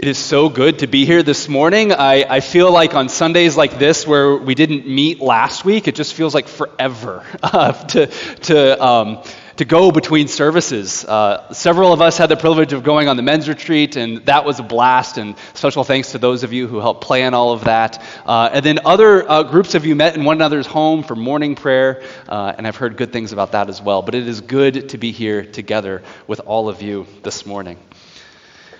It 0.00 0.08
is 0.08 0.16
so 0.16 0.48
good 0.48 0.78
to 0.78 0.86
be 0.86 1.04
here 1.04 1.22
this 1.22 1.46
morning. 1.46 1.92
I, 1.92 2.24
I 2.26 2.40
feel 2.40 2.72
like 2.72 2.94
on 2.94 3.10
Sundays 3.10 3.54
like 3.54 3.78
this, 3.78 4.06
where 4.06 4.34
we 4.34 4.54
didn't 4.54 4.86
meet 4.86 5.20
last 5.20 5.62
week, 5.62 5.88
it 5.88 5.94
just 5.94 6.14
feels 6.14 6.34
like 6.34 6.48
forever 6.48 7.22
uh, 7.42 7.72
to, 7.72 8.06
to, 8.06 8.82
um, 8.82 9.22
to 9.56 9.66
go 9.66 9.92
between 9.92 10.26
services. 10.28 11.04
Uh, 11.04 11.52
several 11.52 11.92
of 11.92 12.00
us 12.00 12.16
had 12.16 12.30
the 12.30 12.36
privilege 12.38 12.72
of 12.72 12.82
going 12.82 13.08
on 13.08 13.18
the 13.18 13.22
men's 13.22 13.46
retreat, 13.46 13.96
and 13.96 14.24
that 14.24 14.46
was 14.46 14.58
a 14.58 14.62
blast. 14.62 15.18
And 15.18 15.34
special 15.52 15.84
thanks 15.84 16.12
to 16.12 16.18
those 16.18 16.44
of 16.44 16.54
you 16.54 16.66
who 16.66 16.80
helped 16.80 17.04
plan 17.04 17.34
all 17.34 17.52
of 17.52 17.64
that. 17.64 18.02
Uh, 18.24 18.48
and 18.54 18.64
then 18.64 18.78
other 18.86 19.30
uh, 19.30 19.42
groups 19.42 19.74
of 19.74 19.84
you 19.84 19.94
met 19.94 20.16
in 20.16 20.24
one 20.24 20.38
another's 20.38 20.66
home 20.66 21.02
for 21.02 21.14
morning 21.14 21.56
prayer, 21.56 22.02
uh, 22.26 22.54
and 22.56 22.66
I've 22.66 22.76
heard 22.76 22.96
good 22.96 23.12
things 23.12 23.32
about 23.32 23.52
that 23.52 23.68
as 23.68 23.82
well. 23.82 24.00
But 24.00 24.14
it 24.14 24.26
is 24.26 24.40
good 24.40 24.88
to 24.88 24.96
be 24.96 25.12
here 25.12 25.44
together 25.44 26.02
with 26.26 26.40
all 26.40 26.70
of 26.70 26.80
you 26.80 27.06
this 27.22 27.44
morning. 27.44 27.78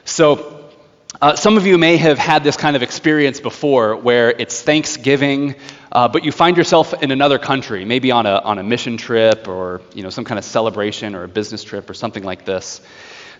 So, 0.06 0.59
uh, 1.20 1.34
some 1.34 1.56
of 1.56 1.66
you 1.66 1.76
may 1.76 1.96
have 1.96 2.18
had 2.18 2.44
this 2.44 2.56
kind 2.56 2.76
of 2.76 2.82
experience 2.82 3.40
before 3.40 3.96
where 3.96 4.30
it's 4.30 4.62
Thanksgiving, 4.62 5.56
uh, 5.90 6.06
but 6.08 6.24
you 6.24 6.30
find 6.30 6.56
yourself 6.56 7.02
in 7.02 7.10
another 7.10 7.38
country, 7.38 7.84
maybe 7.84 8.12
on 8.12 8.26
a, 8.26 8.36
on 8.36 8.58
a 8.58 8.62
mission 8.62 8.96
trip 8.96 9.48
or 9.48 9.82
you 9.92 10.02
know, 10.04 10.10
some 10.10 10.24
kind 10.24 10.38
of 10.38 10.44
celebration 10.44 11.16
or 11.16 11.24
a 11.24 11.28
business 11.28 11.64
trip 11.64 11.90
or 11.90 11.94
something 11.94 12.22
like 12.22 12.44
this. 12.44 12.80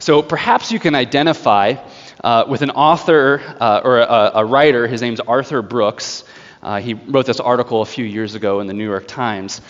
So 0.01 0.21
perhaps 0.23 0.73
you 0.73 0.81
can 0.81 0.95
identify 0.95 1.77
uh, 2.25 2.45
with 2.49 2.63
an 2.63 2.71
author 2.71 3.41
uh, 3.61 3.83
or 3.85 3.99
a, 4.01 4.31
a, 4.35 4.45
writer, 4.45 4.89
his 4.89 5.01
name's 5.01 5.21
Arthur 5.21 5.63
Brooks. 5.63 6.25
Uh, 6.63 6.81
he 6.81 6.95
wrote 6.95 7.27
this 7.27 7.41
article 7.41 7.83
a 7.83 7.87
few 7.87 8.05
years 8.05 8.35
ago 8.35 8.61
in 8.61 8.67
the 8.67 8.75
New 8.75 8.89
York 8.89 9.07
Times. 9.07 9.61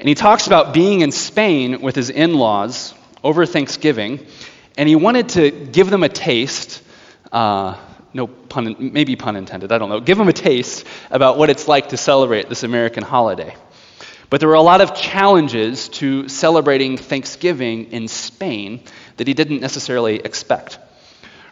And 0.00 0.08
he 0.08 0.16
talks 0.16 0.48
about 0.48 0.74
being 0.74 1.02
in 1.02 1.12
Spain 1.12 1.80
with 1.80 1.94
his 1.94 2.10
in 2.10 2.34
laws 2.34 2.94
over 3.22 3.46
Thanksgiving, 3.46 4.26
and 4.76 4.88
he 4.88 4.96
wanted 4.96 5.28
to 5.30 5.50
give 5.50 5.88
them 5.88 6.02
a 6.02 6.08
taste 6.08 6.82
uh, 7.34 7.76
no 8.14 8.28
pun, 8.28 8.76
maybe 8.78 9.16
pun 9.16 9.34
intended, 9.36 9.72
I 9.72 9.78
don't 9.78 9.88
know, 9.88 10.00
give 10.00 10.16
them 10.16 10.28
a 10.28 10.32
taste 10.32 10.86
about 11.10 11.36
what 11.36 11.50
it's 11.50 11.66
like 11.66 11.88
to 11.88 11.96
celebrate 11.96 12.48
this 12.48 12.62
American 12.62 13.02
holiday. 13.02 13.56
But 14.30 14.38
there 14.40 14.48
were 14.48 14.54
a 14.54 14.62
lot 14.62 14.80
of 14.80 14.94
challenges 14.94 15.88
to 16.00 16.28
celebrating 16.28 16.96
Thanksgiving 16.96 17.92
in 17.92 18.08
Spain 18.08 18.82
that 19.16 19.26
he 19.26 19.34
didn't 19.34 19.60
necessarily 19.60 20.16
expect. 20.16 20.78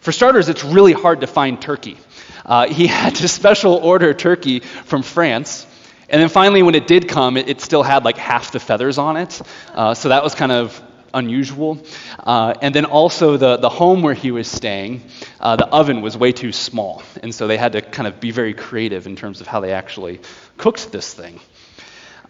For 0.01 0.13
starters, 0.13 0.49
it's 0.49 0.65
really 0.65 0.93
hard 0.93 1.21
to 1.21 1.27
find 1.27 1.61
turkey. 1.61 1.99
Uh, 2.47 2.69
he 2.69 2.87
had 3.01 3.17
to 3.17 3.29
special 3.29 3.75
order 3.75 4.15
turkey 4.15 4.61
from 4.61 5.03
France. 5.03 5.67
And 6.09 6.23
then 6.23 6.29
finally, 6.29 6.63
when 6.63 6.77
it 6.77 6.87
did 6.87 7.09
come, 7.09 7.37
it, 7.37 7.49
it 7.49 7.61
still 7.61 7.83
had 7.83 8.05
like 8.05 8.19
half 8.19 8.53
the 8.53 8.61
feathers 8.61 8.99
on 8.99 9.17
it. 9.17 9.41
Uh, 9.75 9.95
so 9.95 10.11
that 10.11 10.23
was 10.23 10.35
kind 10.35 10.53
of 10.53 10.81
unusual. 11.15 11.79
Uh, 12.19 12.55
and 12.63 12.75
then 12.75 12.85
also 12.85 13.37
the, 13.37 13.57
the 13.57 13.69
home 13.69 14.03
where 14.03 14.15
he 14.15 14.31
was 14.31 14.49
staying, 14.49 15.03
uh, 15.41 15.57
the 15.57 15.67
oven 15.67 16.01
was 16.03 16.17
way 16.17 16.33
too 16.33 16.53
small. 16.53 17.03
And 17.23 17.35
so 17.35 17.47
they 17.47 17.57
had 17.57 17.73
to 17.73 17.83
kind 17.83 18.07
of 18.07 18.21
be 18.21 18.31
very 18.31 18.55
creative 18.55 19.07
in 19.07 19.17
terms 19.17 19.41
of 19.41 19.47
how 19.47 19.61
they 19.61 19.73
actually 19.73 20.21
cooked 20.57 20.93
this 20.93 21.13
thing. 21.13 21.41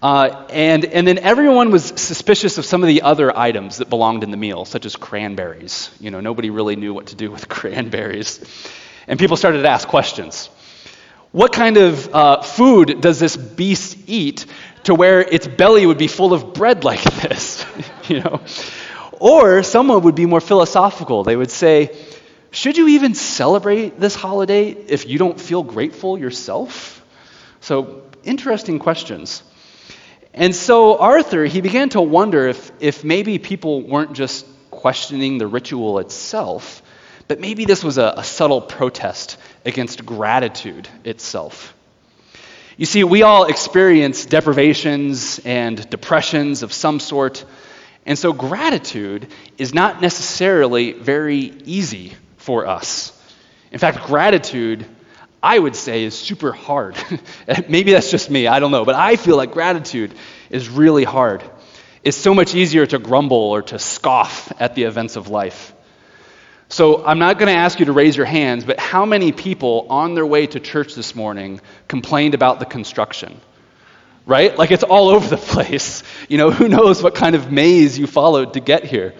Uh, 0.03 0.47
and, 0.51 0.85
and 0.85 1.07
then 1.07 1.19
everyone 1.19 1.71
was 1.71 1.85
suspicious 1.85 2.59
of 2.59 2.65
some 2.65 2.83
of 2.83 2.89
the 2.89 3.03
other 3.03 3.37
items 3.37 3.77
that 3.77 3.89
belonged 3.89 4.25
in 4.25 4.33
the 4.33 4.37
meal, 4.37 4.65
such 4.65 4.85
as 4.85 4.97
cranberries. 4.97 5.91
You 6.01 6.11
know, 6.11 6.21
nobody 6.21 6.51
really 6.51 6.75
knew 6.75 6.93
what 6.93 7.07
to 7.09 7.15
do 7.15 7.31
with 7.31 7.49
cranberries. 7.49 8.41
And 9.07 9.19
people 9.19 9.37
started 9.37 9.63
to 9.63 9.69
ask 9.69 9.87
questions. 9.87 10.51
What 11.31 11.53
kind 11.53 11.77
of 11.77 12.15
uh, 12.15 12.43
food 12.43 13.01
does 13.01 13.21
this 13.21 13.37
beast 13.37 13.97
eat 14.07 14.45
to 14.85 14.95
where 14.95 15.21
its 15.21 15.47
belly 15.47 15.87
would 15.87 15.99
be 15.99 16.09
full 16.09 16.35
of 16.35 16.53
bread 16.53 16.83
like 16.83 17.03
this? 17.23 17.65
you 18.09 18.21
know? 18.21 18.41
Or 19.21 19.63
someone 19.63 20.03
would 20.03 20.15
be 20.15 20.27
more 20.27 20.41
philosophical. 20.41 21.25
They 21.25 21.37
would 21.37 21.51
say, 21.51 21.97
should 22.51 22.77
you 22.77 22.89
even 22.89 23.15
celebrate 23.15 23.99
this 23.99 24.15
holiday 24.15 24.71
if 24.71 25.09
you 25.09 25.19
don't 25.19 25.41
feel 25.41 25.63
grateful 25.63 26.19
yourself? 26.19 27.05
So, 27.61 28.03
interesting 28.25 28.79
questions. 28.79 29.43
And 30.35 30.55
so, 30.55 30.99
Arthur, 30.99 31.45
he 31.45 31.61
began 31.61 31.91
to 31.91 32.01
wonder 32.01 32.49
if, 32.49 32.73
if 32.81 33.05
maybe 33.05 33.39
people 33.39 33.83
weren't 33.83 34.15
just 34.15 34.47
questioning 34.71 35.39
the 35.39 35.47
ritual 35.47 35.99
itself, 35.99 36.83
but 37.29 37.39
maybe 37.39 37.65
this 37.65 37.85
was 37.85 37.99
a, 37.99 38.15
a 38.17 38.25
subtle 38.25 38.61
protest 38.61 39.37
against 39.65 40.05
gratitude 40.05 40.89
itself. 41.05 41.75
You 42.77 42.87
see, 42.87 43.05
we 43.05 43.23
all 43.23 43.45
experience 43.45 44.25
deprivations 44.27 45.39
and 45.45 45.89
depressions 45.91 46.63
of 46.63 46.73
some 46.73 47.01
sort, 47.01 47.45
and 48.05 48.19
so 48.19 48.33
gratitude 48.33 49.29
is 49.59 49.73
not 49.73 50.01
necessarily 50.01 50.93
very 50.93 51.39
easy 51.65 52.15
for 52.37 52.67
us. 52.67 53.19
In 53.71 53.79
fact, 53.79 54.07
gratitude, 54.07 54.85
I 55.43 55.59
would 55.59 55.77
say, 55.77 56.05
is 56.05 56.15
super 56.19 56.53
hard. 56.53 56.97
Maybe 57.69 57.93
that's 57.93 58.11
just 58.11 58.29
me, 58.31 58.47
I 58.47 58.59
don't 58.59 58.73
know, 58.73 58.85
but 58.85 58.97
I 58.97 59.17
feel 59.17 59.37
like 59.37 59.53
gratitude 59.53 60.13
is 60.51 60.69
really 60.69 61.05
hard. 61.05 61.43
It's 62.03 62.17
so 62.17 62.35
much 62.35 62.55
easier 62.55 62.85
to 62.87 62.99
grumble 62.99 63.37
or 63.37 63.63
to 63.63 63.79
scoff 63.79 64.53
at 64.61 64.75
the 64.75 64.85
events 64.85 65.15
of 65.15 65.29
life. 65.29 65.73
So 66.69 67.05
I'm 67.05 67.19
not 67.19 67.39
going 67.39 67.53
to 67.53 67.59
ask 67.59 67.79
you 67.79 67.87
to 67.87 67.93
raise 67.93 68.17
your 68.17 68.27
hands, 68.27 68.65
but 68.65 68.81
how 68.81 69.05
many 69.05 69.31
people 69.31 69.87
on 69.91 70.15
their 70.15 70.27
way 70.27 70.47
to 70.49 70.59
church 70.59 70.95
this 70.95 71.15
morning 71.15 71.61
complained 71.87 72.35
about 72.35 72.59
the 72.59 72.65
construction? 72.65 73.41
Right? 74.25 74.57
Like 74.57 74.71
it's 74.71 74.85
all 74.85 75.09
over 75.09 75.29
the 75.29 75.37
place. 75.53 76.03
You 76.29 76.39
know, 76.39 76.51
who 76.51 76.69
knows 76.69 77.03
what 77.03 77.15
kind 77.15 77.35
of 77.35 77.51
maze 77.51 77.99
you 77.99 78.07
followed 78.07 78.55
to 78.55 78.61
get 78.61 78.85
here. 78.85 79.15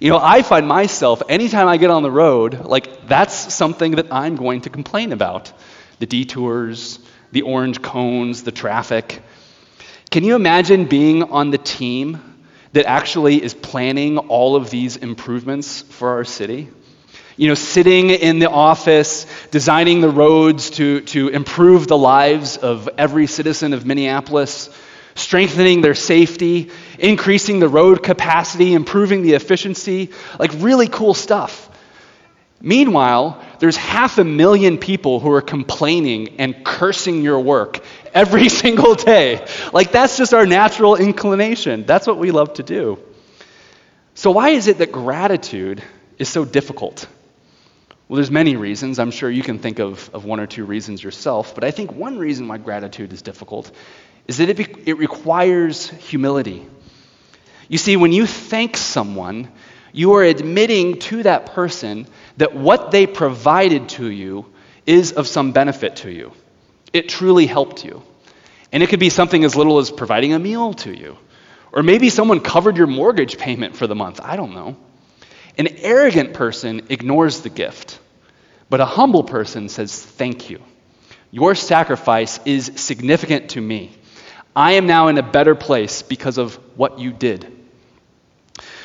You 0.00 0.10
know, 0.10 0.20
I 0.22 0.42
find 0.42 0.68
myself, 0.68 1.22
anytime 1.28 1.66
I 1.66 1.76
get 1.76 1.90
on 1.90 2.04
the 2.04 2.10
road, 2.10 2.66
like 2.66 3.08
that's 3.08 3.52
something 3.52 3.96
that 3.96 4.12
I'm 4.12 4.36
going 4.36 4.60
to 4.62 4.70
complain 4.70 5.12
about 5.12 5.52
the 5.98 6.06
detours, 6.06 7.00
the 7.32 7.42
orange 7.42 7.82
cones, 7.82 8.44
the 8.44 8.52
traffic. 8.52 9.20
Can 10.10 10.24
you 10.24 10.36
imagine 10.36 10.86
being 10.86 11.24
on 11.24 11.50
the 11.50 11.58
team 11.58 12.22
that 12.72 12.86
actually 12.86 13.42
is 13.42 13.54
planning 13.54 14.18
all 14.18 14.54
of 14.54 14.70
these 14.70 14.96
improvements 14.96 15.82
for 15.82 16.10
our 16.10 16.24
city? 16.24 16.68
You 17.38 17.46
know, 17.46 17.54
sitting 17.54 18.10
in 18.10 18.40
the 18.40 18.50
office, 18.50 19.24
designing 19.52 20.00
the 20.00 20.08
roads 20.08 20.70
to, 20.70 21.00
to 21.02 21.28
improve 21.28 21.86
the 21.86 21.96
lives 21.96 22.56
of 22.56 22.88
every 22.98 23.28
citizen 23.28 23.72
of 23.72 23.86
Minneapolis, 23.86 24.68
strengthening 25.14 25.80
their 25.80 25.94
safety, 25.94 26.70
increasing 26.98 27.60
the 27.60 27.68
road 27.68 28.02
capacity, 28.02 28.74
improving 28.74 29.22
the 29.22 29.34
efficiency, 29.34 30.10
like 30.38 30.50
really 30.56 30.88
cool 30.88 31.14
stuff. 31.14 31.70
Meanwhile, 32.60 33.40
there's 33.60 33.76
half 33.76 34.18
a 34.18 34.24
million 34.24 34.76
people 34.76 35.20
who 35.20 35.30
are 35.30 35.40
complaining 35.40 36.40
and 36.40 36.64
cursing 36.64 37.22
your 37.22 37.38
work 37.38 37.78
every 38.12 38.48
single 38.62 38.96
day. 38.96 39.46
Like, 39.72 39.92
that's 39.92 40.16
just 40.16 40.34
our 40.34 40.44
natural 40.44 40.96
inclination. 40.96 41.86
That's 41.86 42.08
what 42.08 42.18
we 42.18 42.32
love 42.32 42.54
to 42.54 42.64
do. 42.64 42.98
So, 44.14 44.32
why 44.32 44.50
is 44.50 44.66
it 44.66 44.78
that 44.78 44.90
gratitude 44.90 45.84
is 46.18 46.28
so 46.28 46.44
difficult? 46.44 47.06
Well, 48.08 48.16
there's 48.16 48.30
many 48.30 48.56
reasons. 48.56 48.98
I'm 48.98 49.10
sure 49.10 49.30
you 49.30 49.42
can 49.42 49.58
think 49.58 49.80
of, 49.80 50.10
of 50.14 50.24
one 50.24 50.40
or 50.40 50.46
two 50.46 50.64
reasons 50.64 51.02
yourself, 51.02 51.54
but 51.54 51.62
I 51.62 51.70
think 51.70 51.92
one 51.92 52.18
reason 52.18 52.48
why 52.48 52.56
gratitude 52.56 53.12
is 53.12 53.20
difficult 53.20 53.70
is 54.26 54.38
that 54.38 54.48
it, 54.48 54.56
be, 54.56 54.66
it 54.86 54.96
requires 54.96 55.90
humility. 55.90 56.66
You 57.68 57.76
see, 57.76 57.96
when 57.96 58.12
you 58.12 58.26
thank 58.26 58.78
someone, 58.78 59.52
you 59.92 60.14
are 60.14 60.22
admitting 60.22 61.00
to 61.00 61.22
that 61.24 61.46
person 61.46 62.06
that 62.38 62.54
what 62.54 62.90
they 62.90 63.06
provided 63.06 63.90
to 63.90 64.10
you 64.10 64.46
is 64.86 65.12
of 65.12 65.26
some 65.26 65.52
benefit 65.52 65.96
to 65.96 66.10
you. 66.10 66.32
It 66.94 67.10
truly 67.10 67.46
helped 67.46 67.84
you. 67.84 68.02
And 68.72 68.82
it 68.82 68.88
could 68.88 69.00
be 69.00 69.10
something 69.10 69.44
as 69.44 69.54
little 69.54 69.78
as 69.78 69.90
providing 69.90 70.32
a 70.32 70.38
meal 70.38 70.72
to 70.74 70.96
you. 70.96 71.18
Or 71.72 71.82
maybe 71.82 72.08
someone 72.08 72.40
covered 72.40 72.78
your 72.78 72.86
mortgage 72.86 73.36
payment 73.36 73.76
for 73.76 73.86
the 73.86 73.94
month. 73.94 74.20
I 74.22 74.36
don't 74.36 74.54
know. 74.54 74.76
An 75.58 75.68
arrogant 75.78 76.34
person 76.34 76.86
ignores 76.88 77.40
the 77.40 77.50
gift, 77.50 77.87
but 78.70 78.80
a 78.80 78.84
humble 78.84 79.24
person 79.24 79.68
says, 79.68 80.02
Thank 80.02 80.50
you. 80.50 80.60
Your 81.30 81.54
sacrifice 81.54 82.40
is 82.44 82.72
significant 82.76 83.50
to 83.50 83.60
me. 83.60 83.92
I 84.56 84.72
am 84.72 84.86
now 84.86 85.08
in 85.08 85.18
a 85.18 85.22
better 85.22 85.54
place 85.54 86.02
because 86.02 86.38
of 86.38 86.54
what 86.76 86.98
you 86.98 87.12
did. 87.12 87.54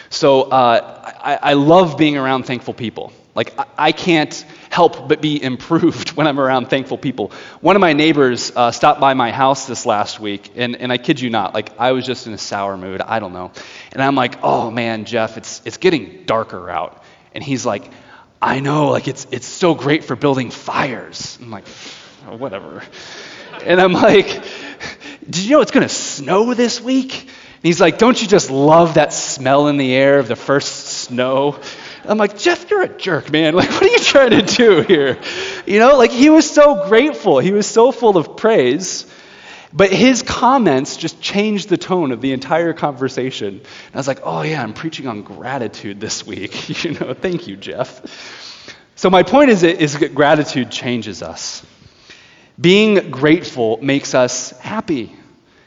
So 0.09 0.44
uh, 0.44 1.15
I, 1.24 1.39
I, 1.41 1.53
love 1.53 1.97
being 1.97 2.18
around 2.18 2.44
thankful 2.44 2.75
people. 2.75 3.12
Like, 3.33 3.57
I, 3.80 3.94
can't 3.94 4.33
help 4.69 5.07
but 5.07 5.21
be 5.21 5.41
improved 5.51 6.12
when 6.12 6.27
I'm 6.27 6.39
around 6.39 6.69
thankful 6.69 7.00
people. 7.00 7.31
One 7.62 7.75
of 7.75 7.79
my 7.79 7.94
neighbors 7.94 8.51
uh, 8.56 8.69
stopped 8.71 9.01
by 9.01 9.15
my 9.15 9.31
house 9.31 9.65
this 9.65 9.88
last 9.88 10.19
week, 10.19 10.51
and, 10.56 10.75
and 10.75 10.91
I 10.91 11.00
kid 11.00 11.19
you 11.19 11.31
not, 11.31 11.56
like, 11.56 11.79
I 11.79 11.94
was 11.94 12.06
just 12.06 12.27
in 12.27 12.33
a 12.33 12.38
sour 12.38 12.77
mood. 12.77 13.01
I 13.01 13.18
don't 13.18 13.33
know. 13.33 13.51
And 13.91 14.03
I'm 14.03 14.13
like, 14.13 14.44
oh 14.44 14.69
man, 14.69 15.06
Jeff, 15.06 15.38
it's, 15.38 15.63
it's 15.65 15.77
getting 15.77 16.25
darker 16.25 16.69
out. 16.69 17.03
And 17.33 17.44
he's 17.44 17.65
like, 17.65 17.89
I 18.44 18.60
know, 18.60 18.90
like, 18.90 19.07
it's, 19.07 19.25
it's 19.31 19.48
so 19.48 19.74
great 19.74 20.04
for 20.04 20.18
building 20.18 20.51
fires. 20.51 21.40
I'm 21.42 21.50
like, 21.50 21.63
oh, 22.28 22.36
whatever. 22.36 22.84
And 23.63 23.80
I'm 23.80 23.94
like, 23.94 24.28
did 25.30 25.38
you 25.38 25.51
know 25.51 25.62
it's 25.62 25.72
to 25.72 25.88
snow 25.88 26.54
this 26.54 26.81
week? 26.81 27.22
And 27.22 27.30
he's 27.62 27.80
like, 27.80 27.98
don't 27.98 28.22
you 28.22 28.28
just 28.28 28.51
love 28.51 28.95
that 28.95 29.13
smell 29.13 29.69
in 29.69 29.78
the 29.78 29.94
air 29.94 30.19
of 30.19 30.28
the 30.28 30.36
first 30.36 30.88
snow? 30.88 31.57
I'm 32.04 32.18
like, 32.18 32.38
Jeff, 32.38 32.69
you're 32.69 32.81
a 32.81 32.90
jerk, 32.90 33.31
man. 33.31 33.54
Like, 33.54 33.69
what 33.69 33.84
are 33.84 33.88
you 33.88 34.00
trying 34.00 34.31
to 34.31 34.42
do 34.42 34.81
here? 34.81 35.18
You 35.66 35.80
know, 35.80 35.98
like 35.98 36.12
he 36.12 36.30
was 36.30 36.50
so 36.50 36.89
grateful. 36.89 37.39
He 37.39 37.54
was 37.54 37.66
so 37.66 37.94
full 37.94 38.18
of 38.18 38.36
praise. 38.36 39.06
But 39.75 39.92
his 39.92 40.22
comments 40.22 40.98
just 40.98 41.20
changed 41.20 41.68
the 41.68 41.78
tone 41.78 42.12
of 42.12 42.22
the 42.22 42.31
entire 42.31 42.74
conversation. 42.74 43.56
And 43.56 43.96
I 43.96 43.98
was 43.98 44.08
like, 44.08 44.20
oh, 44.24 44.44
yeah, 44.44 44.62
I'm 44.62 44.74
preaching 44.74 45.08
on 45.08 45.24
gratitude 45.24 46.00
this 46.00 46.25
week. 46.25 46.84
you 46.84 46.92
know, 46.92 47.14
thank 47.16 47.48
you, 47.48 47.58
Jeff. 47.58 48.72
So, 48.96 49.10
my 49.10 49.24
point 49.24 49.50
is, 49.50 49.64
is 49.64 49.98
that 49.98 50.14
gratitude 50.14 50.70
changes 50.70 51.24
us. 51.24 51.66
Being 52.62 53.10
grateful 53.10 53.80
makes 53.81 54.14
us 54.14 54.52
happy, 54.60 55.16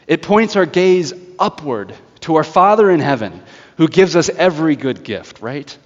it 0.07 0.23
points 0.23 0.55
our 0.55 0.67
gaze 0.67 1.13
upward 1.37 1.93
to 2.21 2.37
our 2.37 2.45
Father 2.45 2.89
in 2.91 3.01
heaven 3.01 3.43
who 3.77 3.89
gives 3.89 4.15
us 4.15 4.29
every 4.29 4.77
good 4.77 5.03
gift, 5.03 5.41
right? 5.41 5.77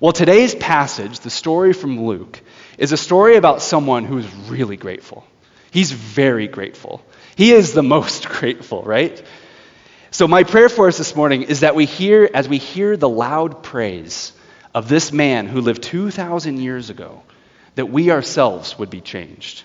Well, 0.00 0.12
today's 0.12 0.54
passage, 0.54 1.20
the 1.20 1.30
story 1.30 1.74
from 1.74 2.04
Luke, 2.04 2.40
is 2.78 2.92
a 2.92 2.96
story 2.96 3.36
about 3.36 3.60
someone 3.60 4.04
who 4.04 4.18
is 4.18 4.34
really 4.48 4.76
grateful. 4.78 5.26
He's 5.70 5.92
very 5.92 6.48
grateful. 6.48 7.02
He 7.38 7.52
is 7.52 7.72
the 7.72 7.84
most 7.84 8.28
grateful, 8.28 8.82
right? 8.82 9.22
So, 10.10 10.26
my 10.26 10.42
prayer 10.42 10.68
for 10.68 10.88
us 10.88 10.98
this 10.98 11.14
morning 11.14 11.42
is 11.44 11.60
that 11.60 11.76
we 11.76 11.84
hear, 11.84 12.28
as 12.34 12.48
we 12.48 12.58
hear 12.58 12.96
the 12.96 13.08
loud 13.08 13.62
praise 13.62 14.32
of 14.74 14.88
this 14.88 15.12
man 15.12 15.46
who 15.46 15.60
lived 15.60 15.84
2,000 15.84 16.58
years 16.58 16.90
ago, 16.90 17.22
that 17.76 17.86
we 17.86 18.10
ourselves 18.10 18.76
would 18.80 18.90
be 18.90 19.00
changed. 19.00 19.62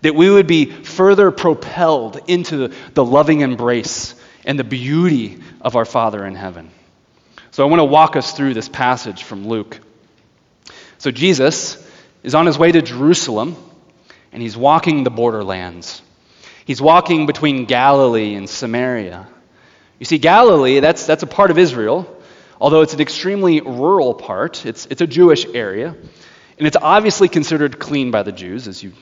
That 0.00 0.16
we 0.16 0.30
would 0.30 0.48
be 0.48 0.64
further 0.64 1.30
propelled 1.30 2.18
into 2.26 2.72
the, 2.92 3.04
loving 3.04 3.42
embrace 3.42 4.16
and 4.44 4.58
the 4.58 4.64
beauty 4.64 5.38
of 5.60 5.76
our 5.76 5.84
Father 5.84 6.26
in 6.26 6.34
heaven. 6.34 6.72
So, 7.52 7.62
I 7.62 7.70
want 7.70 7.78
to 7.78 7.84
walk 7.84 8.16
us 8.16 8.32
through 8.32 8.54
this 8.54 8.68
passage 8.68 9.22
from 9.22 9.46
Luke. 9.46 9.78
So, 10.98 11.12
Jesus 11.12 11.88
is 12.24 12.34
on 12.34 12.46
his 12.46 12.58
way 12.58 12.72
to 12.72 12.82
Jerusalem, 12.82 13.54
and 14.32 14.42
he's 14.42 14.56
walking 14.56 15.04
the 15.04 15.10
borderlands. 15.10 16.02
He's 16.64 16.80
walking 16.80 17.26
between 17.26 17.64
Galilee 17.64 18.34
and 18.34 18.48
Samaria. 18.48 19.28
You 19.98 20.06
see, 20.06 20.18
Galilee, 20.18 20.80
that's, 20.80 21.06
that's 21.06 21.22
a 21.22 21.26
part 21.26 21.50
of 21.50 21.58
Israel, 21.58 22.20
although 22.60 22.82
it's 22.82 22.94
an 22.94 23.00
extremely 23.00 23.60
rural 23.60 24.14
part. 24.14 24.66
It's, 24.66 24.86
it's 24.86 25.00
a 25.00 25.06
Jewish 25.06 25.46
area, 25.46 25.88
and 26.58 26.66
it's 26.66 26.76
obviously 26.80 27.28
considered 27.28 27.78
clean 27.78 28.10
by 28.10 28.22
the 28.22 28.32
Jews, 28.32 28.68
as 28.68 28.82
you 28.82 28.92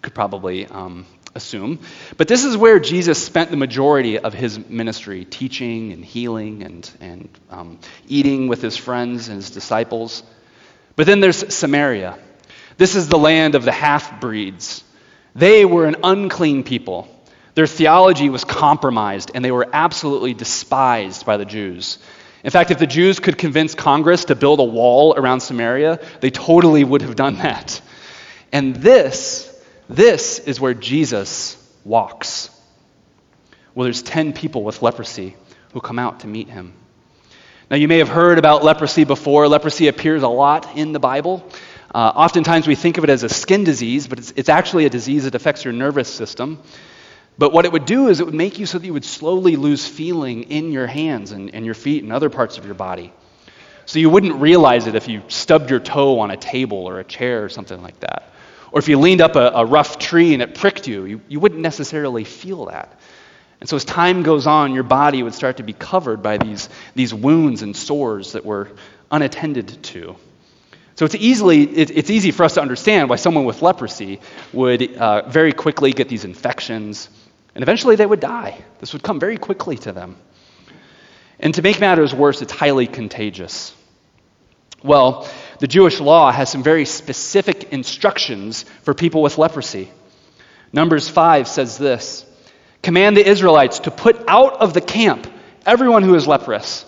could 0.00 0.14
probably 0.14 0.66
um, 0.66 1.06
assume. 1.34 1.80
But 2.16 2.28
this 2.28 2.44
is 2.44 2.56
where 2.56 2.78
Jesus 2.78 3.22
spent 3.22 3.50
the 3.50 3.56
majority 3.56 4.18
of 4.18 4.34
his 4.34 4.58
ministry, 4.68 5.24
teaching 5.24 5.92
and 5.92 6.04
healing 6.04 6.62
and, 6.62 6.90
and 7.00 7.28
um, 7.50 7.78
eating 8.08 8.48
with 8.48 8.62
his 8.62 8.76
friends 8.76 9.28
and 9.28 9.36
his 9.36 9.50
disciples. 9.50 10.22
But 10.96 11.06
then 11.06 11.20
there's 11.20 11.54
Samaria. 11.54 12.18
This 12.76 12.96
is 12.96 13.08
the 13.08 13.18
land 13.18 13.54
of 13.54 13.64
the 13.64 13.72
half 13.72 14.20
breeds. 14.20 14.84
They 15.34 15.64
were 15.64 15.86
an 15.86 15.96
unclean 16.02 16.62
people. 16.64 17.08
Their 17.54 17.66
theology 17.66 18.30
was 18.30 18.44
compromised, 18.44 19.30
and 19.34 19.44
they 19.44 19.50
were 19.50 19.68
absolutely 19.72 20.34
despised 20.34 21.26
by 21.26 21.36
the 21.36 21.44
Jews. 21.44 21.98
In 22.44 22.50
fact, 22.50 22.70
if 22.70 22.78
the 22.78 22.86
Jews 22.86 23.20
could 23.20 23.38
convince 23.38 23.74
Congress 23.74 24.26
to 24.26 24.34
build 24.34 24.58
a 24.60 24.64
wall 24.64 25.14
around 25.16 25.40
Samaria, 25.40 26.00
they 26.20 26.30
totally 26.30 26.82
would 26.82 27.02
have 27.02 27.14
done 27.14 27.36
that. 27.36 27.80
And 28.52 28.76
this, 28.76 29.48
this 29.88 30.38
is 30.40 30.60
where 30.60 30.74
Jesus 30.74 31.56
walks. 31.84 32.50
Well, 33.74 33.84
there's 33.84 34.02
10 34.02 34.32
people 34.32 34.64
with 34.64 34.82
leprosy 34.82 35.36
who 35.72 35.80
come 35.80 35.98
out 35.98 36.20
to 36.20 36.26
meet 36.26 36.48
him. 36.48 36.74
Now, 37.70 37.76
you 37.76 37.88
may 37.88 37.98
have 37.98 38.08
heard 38.08 38.38
about 38.38 38.64
leprosy 38.64 39.04
before. 39.04 39.48
Leprosy 39.48 39.88
appears 39.88 40.22
a 40.22 40.28
lot 40.28 40.76
in 40.76 40.92
the 40.92 41.00
Bible. 41.00 41.48
Uh, 41.92 42.10
oftentimes 42.14 42.66
we 42.66 42.74
think 42.74 42.96
of 42.96 43.04
it 43.04 43.10
as 43.10 43.22
a 43.22 43.28
skin 43.28 43.64
disease, 43.64 44.06
but 44.06 44.18
it's, 44.18 44.32
it's 44.34 44.48
actually 44.48 44.86
a 44.86 44.90
disease 44.90 45.24
that 45.24 45.34
affects 45.34 45.64
your 45.64 45.74
nervous 45.74 46.08
system. 46.08 46.62
But 47.36 47.52
what 47.52 47.64
it 47.64 47.72
would 47.72 47.84
do 47.84 48.08
is 48.08 48.20
it 48.20 48.24
would 48.24 48.34
make 48.34 48.58
you 48.58 48.66
so 48.66 48.78
that 48.78 48.86
you 48.86 48.92
would 48.94 49.04
slowly 49.04 49.56
lose 49.56 49.86
feeling 49.86 50.44
in 50.44 50.72
your 50.72 50.86
hands 50.86 51.32
and, 51.32 51.54
and 51.54 51.64
your 51.64 51.74
feet 51.74 52.02
and 52.02 52.12
other 52.12 52.30
parts 52.30 52.56
of 52.56 52.64
your 52.64 52.74
body. 52.74 53.12
So 53.84 53.98
you 53.98 54.08
wouldn't 54.08 54.36
realize 54.36 54.86
it 54.86 54.94
if 54.94 55.08
you 55.08 55.22
stubbed 55.28 55.68
your 55.68 55.80
toe 55.80 56.20
on 56.20 56.30
a 56.30 56.36
table 56.36 56.86
or 56.88 57.00
a 57.00 57.04
chair 57.04 57.44
or 57.44 57.48
something 57.48 57.82
like 57.82 57.98
that. 58.00 58.32
Or 58.70 58.78
if 58.78 58.88
you 58.88 58.98
leaned 58.98 59.20
up 59.20 59.36
a, 59.36 59.50
a 59.54 59.66
rough 59.66 59.98
tree 59.98 60.32
and 60.32 60.42
it 60.42 60.54
pricked 60.54 60.88
you, 60.88 61.04
you, 61.04 61.20
you 61.28 61.40
wouldn't 61.40 61.60
necessarily 61.60 62.24
feel 62.24 62.66
that. 62.66 62.98
And 63.60 63.68
so 63.68 63.76
as 63.76 63.84
time 63.84 64.22
goes 64.22 64.46
on, 64.46 64.72
your 64.72 64.82
body 64.82 65.22
would 65.22 65.34
start 65.34 65.58
to 65.58 65.62
be 65.62 65.72
covered 65.72 66.22
by 66.22 66.38
these, 66.38 66.68
these 66.94 67.12
wounds 67.12 67.62
and 67.62 67.76
sores 67.76 68.32
that 68.32 68.46
were 68.46 68.70
unattended 69.10 69.82
to. 69.84 70.16
So 70.94 71.04
it's, 71.04 71.14
easily, 71.14 71.62
it, 71.62 71.90
it's 71.90 72.10
easy 72.10 72.30
for 72.32 72.44
us 72.44 72.54
to 72.54 72.62
understand 72.62 73.08
why 73.08 73.16
someone 73.16 73.44
with 73.44 73.62
leprosy 73.62 74.20
would 74.52 74.96
uh, 74.96 75.28
very 75.28 75.52
quickly 75.52 75.92
get 75.92 76.08
these 76.08 76.24
infections, 76.24 77.08
and 77.54 77.62
eventually 77.62 77.96
they 77.96 78.06
would 78.06 78.20
die. 78.20 78.62
This 78.78 78.92
would 78.92 79.02
come 79.02 79.18
very 79.18 79.38
quickly 79.38 79.76
to 79.78 79.92
them. 79.92 80.16
And 81.40 81.54
to 81.54 81.62
make 81.62 81.80
matters 81.80 82.14
worse, 82.14 82.42
it's 82.42 82.52
highly 82.52 82.86
contagious. 82.86 83.74
Well, 84.82 85.28
the 85.60 85.66
Jewish 85.66 85.98
law 85.98 86.30
has 86.30 86.50
some 86.50 86.62
very 86.62 86.84
specific 86.84 87.72
instructions 87.72 88.64
for 88.82 88.94
people 88.94 89.22
with 89.22 89.38
leprosy. 89.38 89.90
Numbers 90.72 91.08
5 91.08 91.48
says 91.48 91.78
this 91.78 92.26
Command 92.82 93.16
the 93.16 93.26
Israelites 93.26 93.80
to 93.80 93.90
put 93.90 94.28
out 94.28 94.54
of 94.60 94.74
the 94.74 94.80
camp 94.80 95.26
everyone 95.64 96.02
who 96.02 96.14
is 96.16 96.26
leprous 96.26 96.84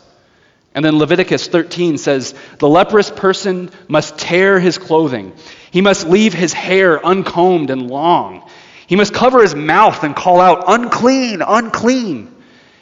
and 0.74 0.84
then 0.84 0.98
Leviticus 0.98 1.46
13 1.46 1.98
says, 1.98 2.34
The 2.58 2.68
leprous 2.68 3.08
person 3.08 3.70
must 3.86 4.18
tear 4.18 4.58
his 4.58 4.76
clothing. 4.76 5.32
He 5.70 5.80
must 5.80 6.08
leave 6.08 6.34
his 6.34 6.52
hair 6.52 7.04
uncombed 7.04 7.70
and 7.70 7.88
long. 7.88 8.48
He 8.88 8.96
must 8.96 9.14
cover 9.14 9.40
his 9.40 9.54
mouth 9.54 10.02
and 10.02 10.16
call 10.16 10.40
out, 10.40 10.64
Unclean, 10.66 11.42
unclean. 11.42 12.34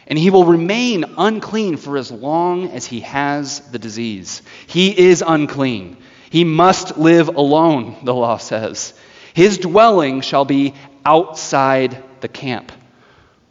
And 0.07 0.19
he 0.19 0.31
will 0.31 0.47
remain 0.47 1.05
unclean 1.17 1.77
for 1.77 1.97
as 1.97 2.11
long 2.11 2.71
as 2.71 2.87
he 2.87 3.01
has 3.01 3.61
the 3.71 3.79
disease. 3.79 4.43
He 4.67 4.99
is 4.99 5.23
unclean. 5.27 5.99
He 6.31 6.45
must 6.45 6.97
live 6.97 7.29
alone, 7.29 7.97
the 8.05 8.15
law 8.15 8.39
says. 8.39 8.95
His 9.35 9.59
dwelling 9.59 10.23
shall 10.23 10.45
be 10.45 10.75
outside 11.05 12.03
the 12.21 12.29
camp. 12.29 12.73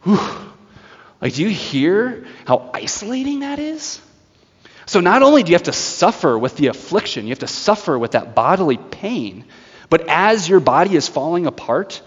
Whew. 0.02 0.18
Like, 1.20 1.34
do 1.34 1.42
you 1.42 1.48
hear 1.48 2.26
how 2.44 2.70
isolating 2.74 3.40
that 3.40 3.60
is? 3.60 4.00
So 4.92 5.00
not 5.00 5.22
only 5.22 5.42
do 5.42 5.52
you 5.52 5.54
have 5.54 5.62
to 5.62 5.72
suffer 5.72 6.38
with 6.38 6.54
the 6.58 6.66
affliction, 6.66 7.24
you 7.24 7.30
have 7.30 7.38
to 7.38 7.46
suffer 7.46 7.98
with 7.98 8.10
that 8.10 8.34
bodily 8.34 8.76
pain, 8.76 9.46
but 9.88 10.06
as 10.06 10.46
your 10.46 10.60
body 10.60 10.94
is 10.94 11.08
falling 11.08 11.46
apart, 11.46 12.02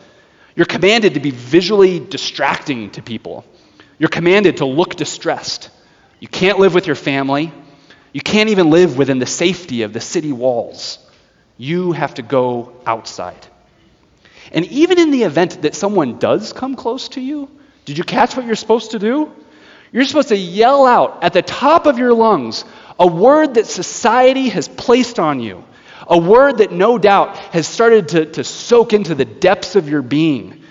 you're 0.56 0.68
commanded 0.68 1.16
to 1.16 1.20
be 1.20 1.32
visually 1.32 2.00
distracting 2.00 2.92
to 2.92 3.02
people. 3.02 3.44
You're 3.98 4.10
commanded 4.10 4.58
to 4.58 4.66
look 4.68 4.96
distressed. 4.96 5.72
You 6.20 6.28
can't 6.28 6.60
live 6.60 6.76
with 6.76 6.86
your 6.86 6.96
family. 6.96 7.52
You 8.14 8.22
can't 8.22 8.50
even 8.50 8.70
live 8.70 9.00
within 9.00 9.18
the 9.18 9.26
safety 9.26 9.82
of 9.82 9.92
the 9.92 10.00
city 10.00 10.32
walls. 10.32 11.00
You 11.58 11.92
have 11.94 12.14
to 12.14 12.22
go 12.22 12.72
outside. 12.86 13.48
And 14.52 14.64
even 14.68 15.00
in 15.00 15.10
the 15.10 15.24
event 15.24 15.64
that 15.64 15.74
someone 15.74 16.20
does 16.20 16.54
come 16.54 16.76
close 16.76 17.10
to 17.10 17.20
you, 17.20 17.50
did 17.86 17.98
you 17.98 18.04
catch 18.04 18.38
what 18.38 18.46
you're 18.46 18.54
supposed 18.54 18.92
to 18.92 19.00
do? 19.00 19.32
You're 19.96 20.04
supposed 20.04 20.28
to 20.28 20.36
yell 20.36 20.86
out 20.86 21.24
at 21.24 21.32
the 21.32 21.42
top 21.42 21.86
of 21.86 21.98
your 21.98 22.14
lungs 22.14 22.66
a 23.00 23.08
word 23.08 23.54
that 23.54 23.66
society 23.66 24.50
has 24.50 24.68
placed 24.68 25.20
on 25.20 25.40
you, 25.40 25.64
a 26.06 26.18
word 26.18 26.58
that 26.58 26.74
no 26.74 26.98
doubt 26.98 27.38
has 27.38 27.66
started 27.66 28.10
to, 28.10 28.26
to 28.26 28.44
soak 28.44 28.92
into 28.92 29.16
the 29.16 29.24
depths 29.24 29.78
of 29.78 29.88
your 29.88 30.02
being, 30.02 30.64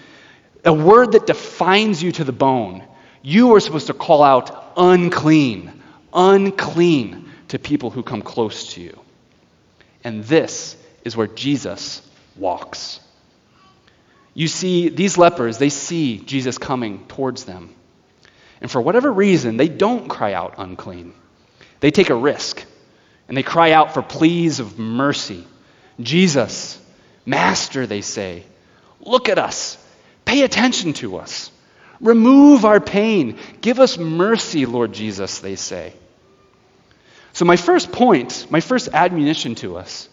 a 0.62 0.74
word 0.74 1.12
that 1.12 1.26
defines 1.26 2.02
you 2.02 2.12
to 2.12 2.24
the 2.24 2.32
bone. 2.32 2.84
You 3.22 3.54
are 3.54 3.60
supposed 3.60 3.86
to 3.86 3.94
call 3.94 4.22
out 4.22 4.74
unclean, 4.76 5.72
unclean 6.12 7.30
to 7.48 7.58
people 7.58 7.88
who 7.88 8.02
come 8.02 8.20
close 8.20 8.74
to 8.74 8.82
you. 8.82 9.00
And 10.04 10.22
this 10.24 10.76
is 11.02 11.16
where 11.16 11.28
Jesus 11.28 12.06
walks. 12.36 13.00
You 14.34 14.48
see, 14.48 14.90
these 14.90 15.16
lepers, 15.16 15.56
they 15.56 15.70
see 15.70 16.18
Jesus 16.18 16.58
coming 16.58 17.06
towards 17.06 17.44
them. 17.44 17.74
And 18.64 18.70
for 18.70 18.80
whatever 18.80 19.12
reason, 19.12 19.58
they 19.58 19.68
don't 19.68 20.08
cry 20.08 20.32
out 20.32 20.54
unclean. 20.56 21.12
They 21.80 21.90
take 21.90 22.08
a 22.08 22.14
risk 22.14 22.64
and 23.28 23.36
they 23.36 23.42
cry 23.42 23.72
out 23.72 23.92
for 23.92 24.00
pleas 24.00 24.58
of 24.58 24.78
mercy. 24.78 25.46
Jesus, 26.00 26.80
Master, 27.26 27.86
they 27.86 28.00
say, 28.00 28.42
look 29.00 29.28
at 29.28 29.38
us. 29.38 29.76
Pay 30.24 30.44
attention 30.44 30.94
to 30.94 31.18
us. 31.18 31.50
Remove 32.00 32.64
our 32.64 32.80
pain. 32.80 33.36
Give 33.60 33.80
us 33.80 33.98
mercy, 33.98 34.64
Lord 34.64 34.94
Jesus, 34.94 35.40
they 35.40 35.56
say. 35.56 35.92
So, 37.34 37.44
my 37.44 37.56
first 37.56 37.92
point, 37.92 38.46
my 38.48 38.60
first 38.60 38.88
admonition 38.94 39.56
to 39.56 39.76
us, 39.76 40.08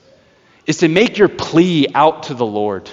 is 0.66 0.80
to 0.80 0.90
make 0.90 1.18
your 1.18 1.30
plea 1.30 1.88
out 1.96 2.24
to 2.24 2.34
the 2.34 2.46
Lord. 2.46 2.92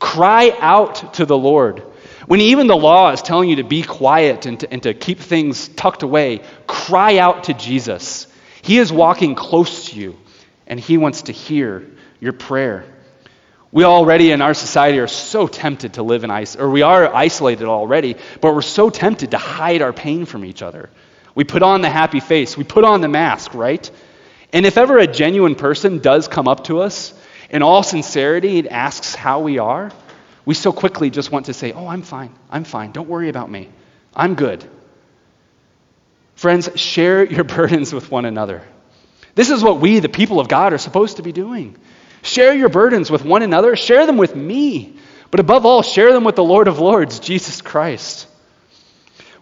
Cry 0.00 0.50
out 0.58 1.14
to 1.14 1.26
the 1.26 1.38
Lord. 1.38 1.84
When 2.26 2.40
even 2.40 2.66
the 2.66 2.76
law 2.76 3.12
is 3.12 3.22
telling 3.22 3.48
you 3.48 3.56
to 3.56 3.64
be 3.64 3.82
quiet 3.82 4.46
and 4.46 4.58
to, 4.60 4.72
and 4.72 4.82
to 4.82 4.94
keep 4.94 5.20
things 5.20 5.68
tucked 5.68 6.02
away, 6.02 6.42
cry 6.66 7.18
out 7.18 7.44
to 7.44 7.54
Jesus. 7.54 8.26
He 8.62 8.78
is 8.78 8.92
walking 8.92 9.34
close 9.36 9.90
to 9.90 9.96
you. 9.96 10.16
and 10.66 10.80
He 10.80 10.98
wants 10.98 11.22
to 11.22 11.32
hear 11.32 11.86
your 12.20 12.32
prayer. 12.32 12.84
We 13.70 13.84
already 13.84 14.32
in 14.32 14.42
our 14.42 14.54
society 14.54 14.98
are 14.98 15.06
so 15.06 15.46
tempted 15.46 15.94
to 15.94 16.02
live 16.02 16.24
in 16.24 16.30
ice, 16.30 16.56
or 16.56 16.70
we 16.70 16.82
are 16.82 17.14
isolated 17.14 17.66
already, 17.66 18.16
but 18.40 18.54
we're 18.54 18.62
so 18.62 18.90
tempted 18.90 19.32
to 19.32 19.38
hide 19.38 19.82
our 19.82 19.92
pain 19.92 20.24
from 20.24 20.44
each 20.44 20.62
other. 20.62 20.88
We 21.34 21.44
put 21.44 21.62
on 21.62 21.82
the 21.82 21.90
happy 21.90 22.20
face, 22.20 22.56
we 22.56 22.64
put 22.64 22.84
on 22.84 23.02
the 23.02 23.08
mask, 23.08 23.54
right? 23.54 23.88
And 24.52 24.64
if 24.64 24.78
ever 24.78 24.98
a 24.98 25.06
genuine 25.06 25.54
person 25.54 25.98
does 25.98 26.26
come 26.26 26.48
up 26.48 26.64
to 26.64 26.80
us, 26.80 27.12
in 27.50 27.62
all 27.62 27.82
sincerity, 27.82 28.58
and 28.58 28.68
asks 28.68 29.14
how 29.14 29.40
we 29.40 29.58
are, 29.58 29.92
we 30.46 30.54
so 30.54 30.72
quickly 30.72 31.10
just 31.10 31.30
want 31.30 31.46
to 31.46 31.52
say, 31.52 31.72
Oh, 31.72 31.86
I'm 31.86 32.02
fine. 32.02 32.32
I'm 32.48 32.64
fine. 32.64 32.92
Don't 32.92 33.08
worry 33.08 33.28
about 33.28 33.50
me. 33.50 33.68
I'm 34.14 34.34
good. 34.34 34.64
Friends, 36.36 36.70
share 36.76 37.24
your 37.24 37.44
burdens 37.56 37.92
with 37.92 38.10
one 38.10 38.24
another. 38.24 38.62
This 39.34 39.50
is 39.50 39.62
what 39.62 39.80
we, 39.80 39.98
the 39.98 40.08
people 40.08 40.40
of 40.40 40.48
God, 40.48 40.72
are 40.72 40.78
supposed 40.78 41.18
to 41.18 41.22
be 41.22 41.32
doing. 41.32 41.76
Share 42.22 42.54
your 42.54 42.70
burdens 42.70 43.10
with 43.10 43.24
one 43.24 43.42
another, 43.42 43.76
share 43.76 44.06
them 44.06 44.16
with 44.16 44.34
me, 44.34 44.96
but 45.30 45.40
above 45.40 45.66
all, 45.66 45.82
share 45.82 46.12
them 46.12 46.24
with 46.24 46.36
the 46.36 46.44
Lord 46.44 46.68
of 46.68 46.78
Lords, 46.78 47.20
Jesus 47.20 47.60
Christ. 47.60 48.26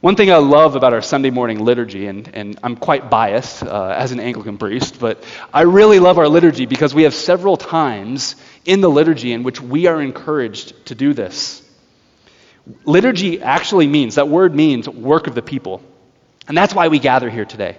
One 0.00 0.16
thing 0.16 0.30
I 0.30 0.37
love 0.37 0.76
about 0.76 0.92
our 0.92 1.00
Sunday 1.00 1.30
morning 1.30 1.64
liturgy, 1.64 2.08
and, 2.08 2.28
and 2.34 2.58
I'm 2.62 2.76
quite 2.76 3.08
biased 3.08 3.62
uh, 3.62 3.94
as 3.96 4.12
an 4.12 4.20
Anglican 4.20 4.58
priest, 4.58 5.00
but 5.00 5.25
I 5.52 5.62
really 5.62 5.99
love 5.99 6.18
our 6.18 6.28
liturgy 6.28 6.66
because 6.66 6.94
we 6.94 7.04
have 7.04 7.14
several 7.14 7.56
times 7.56 8.37
in 8.64 8.80
the 8.80 8.90
liturgy 8.90 9.33
in 9.33 9.42
which 9.42 9.61
we 9.61 9.87
are 9.87 10.00
encouraged 10.00 10.87
to 10.87 10.94
do 10.94 11.12
this. 11.12 11.62
Liturgy 12.85 13.42
actually 13.42 13.87
means, 13.87 14.14
that 14.14 14.28
word 14.28 14.54
means 14.54 14.88
work 14.88 15.26
of 15.26 15.35
the 15.35 15.42
people. 15.42 15.83
And 16.49 16.56
that's 16.56 16.75
why 16.75 16.88
we 16.88 16.99
gather 16.99 17.28
here 17.28 17.44
today. 17.44 17.78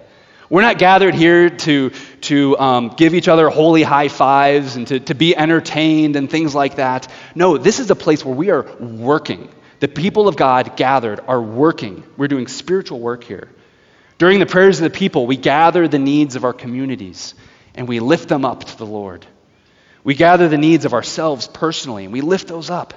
We're 0.50 0.62
not 0.62 0.78
gathered 0.78 1.16
here 1.16 1.50
to, 1.50 1.90
to 2.22 2.58
um, 2.60 2.90
give 2.90 3.16
each 3.16 3.28
other 3.28 3.50
holy 3.50 3.82
high 3.82 4.10
fives 4.10 4.76
and 4.76 4.86
to, 4.88 5.00
to 5.00 5.16
be 5.16 5.36
entertained 5.36 6.16
and 6.16 6.30
things 6.30 6.54
like 6.54 6.76
that. 6.76 7.12
No, 7.34 7.58
this 7.58 7.80
is 7.80 7.90
a 7.90 7.96
place 7.96 8.24
where 8.24 8.36
we 8.36 8.52
are 8.52 8.64
working. 8.78 9.50
The 9.80 9.88
people 9.88 10.28
of 10.28 10.36
God 10.36 10.78
gathered 10.78 11.20
are 11.28 11.42
working. 11.42 12.04
We're 12.16 12.28
doing 12.28 12.48
spiritual 12.48 13.00
work 13.00 13.24
here. 13.24 13.50
During 14.20 14.40
the 14.40 14.46
prayers 14.46 14.80
of 14.80 14.84
the 14.84 14.96
people, 14.96 15.26
we 15.26 15.36
gather 15.36 15.88
the 15.88 16.00
needs 16.00 16.36
of 16.36 16.44
our 16.44 16.54
communities 16.54 17.34
and 17.74 17.88
we 17.88 18.00
lift 18.00 18.30
them 18.30 18.46
up 18.46 18.64
to 18.64 18.78
the 18.78 18.86
Lord. 18.86 19.26
We 20.06 20.14
gather 20.14 20.48
the 20.48 20.58
needs 20.58 20.86
of 20.86 20.94
ourselves 20.94 21.48
personally 21.48 22.06
and 22.06 22.14
we 22.14 22.22
lift 22.22 22.48
those 22.48 22.70
up. 22.70 22.94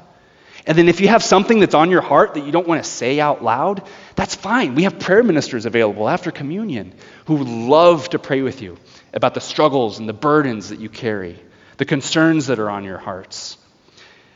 And 0.67 0.77
then 0.77 0.89
if 0.89 1.01
you 1.01 1.09
have 1.09 1.23
something 1.23 1.59
that's 1.59 1.75
on 1.75 1.91
your 1.91 2.03
heart 2.03 2.35
that 2.35 2.45
you 2.45 2.53
don't 2.53 2.69
want 2.69 2.85
to 2.85 2.89
say 2.89 3.19
out 3.19 3.43
loud, 3.43 3.83
that's 4.15 4.35
fine. 4.35 4.75
We 4.75 4.83
have 4.83 4.99
prayer 4.99 5.23
ministers 5.23 5.65
available 5.65 6.07
after 6.07 6.31
communion 6.31 6.93
who 7.25 7.39
love 7.39 8.11
to 8.11 8.19
pray 8.19 8.43
with 8.43 8.61
you 8.61 8.77
about 9.15 9.33
the 9.33 9.41
struggles 9.41 9.99
and 9.99 10.07
the 10.07 10.13
burdens 10.13 10.69
that 10.69 10.81
you 10.81 10.91
carry, 10.91 11.41
the 11.79 11.87
concerns 11.87 12.49
that 12.49 12.59
are 12.59 12.69
on 12.69 12.85
your 12.85 12.99
hearts. 12.99 13.57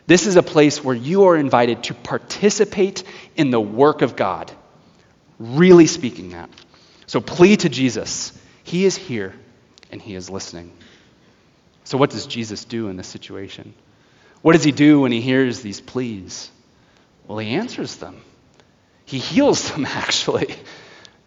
This 0.06 0.26
is 0.26 0.36
a 0.36 0.42
place 0.42 0.82
where 0.82 0.96
you 0.96 1.24
are 1.24 1.36
invited 1.36 1.84
to 1.84 1.94
participate 1.94 3.04
in 3.36 3.50
the 3.50 3.60
work 3.60 4.00
of 4.00 4.16
God. 4.16 4.50
Really 5.38 5.86
speaking 5.86 6.30
that. 6.30 6.48
So 7.06 7.20
plea 7.20 7.58
to 7.58 7.68
Jesus. 7.68 8.32
He 8.64 8.86
is 8.86 8.96
here 8.96 9.34
and 9.90 10.00
he 10.00 10.14
is 10.14 10.30
listening. 10.30 10.72
So, 11.92 11.99
what 11.99 12.08
does 12.08 12.25
Jesus 12.25 12.64
do 12.64 12.88
in 12.88 12.96
this 12.96 13.06
situation? 13.06 13.75
What 14.40 14.54
does 14.54 14.64
he 14.64 14.72
do 14.72 15.02
when 15.02 15.12
he 15.12 15.20
hears 15.20 15.61
these 15.61 15.82
pleas? 15.82 16.50
Well, 17.28 17.37
he 17.37 17.50
answers 17.50 17.96
them. 17.96 18.22
He 19.04 19.18
heals 19.18 19.70
them, 19.72 19.84
actually. 19.84 20.54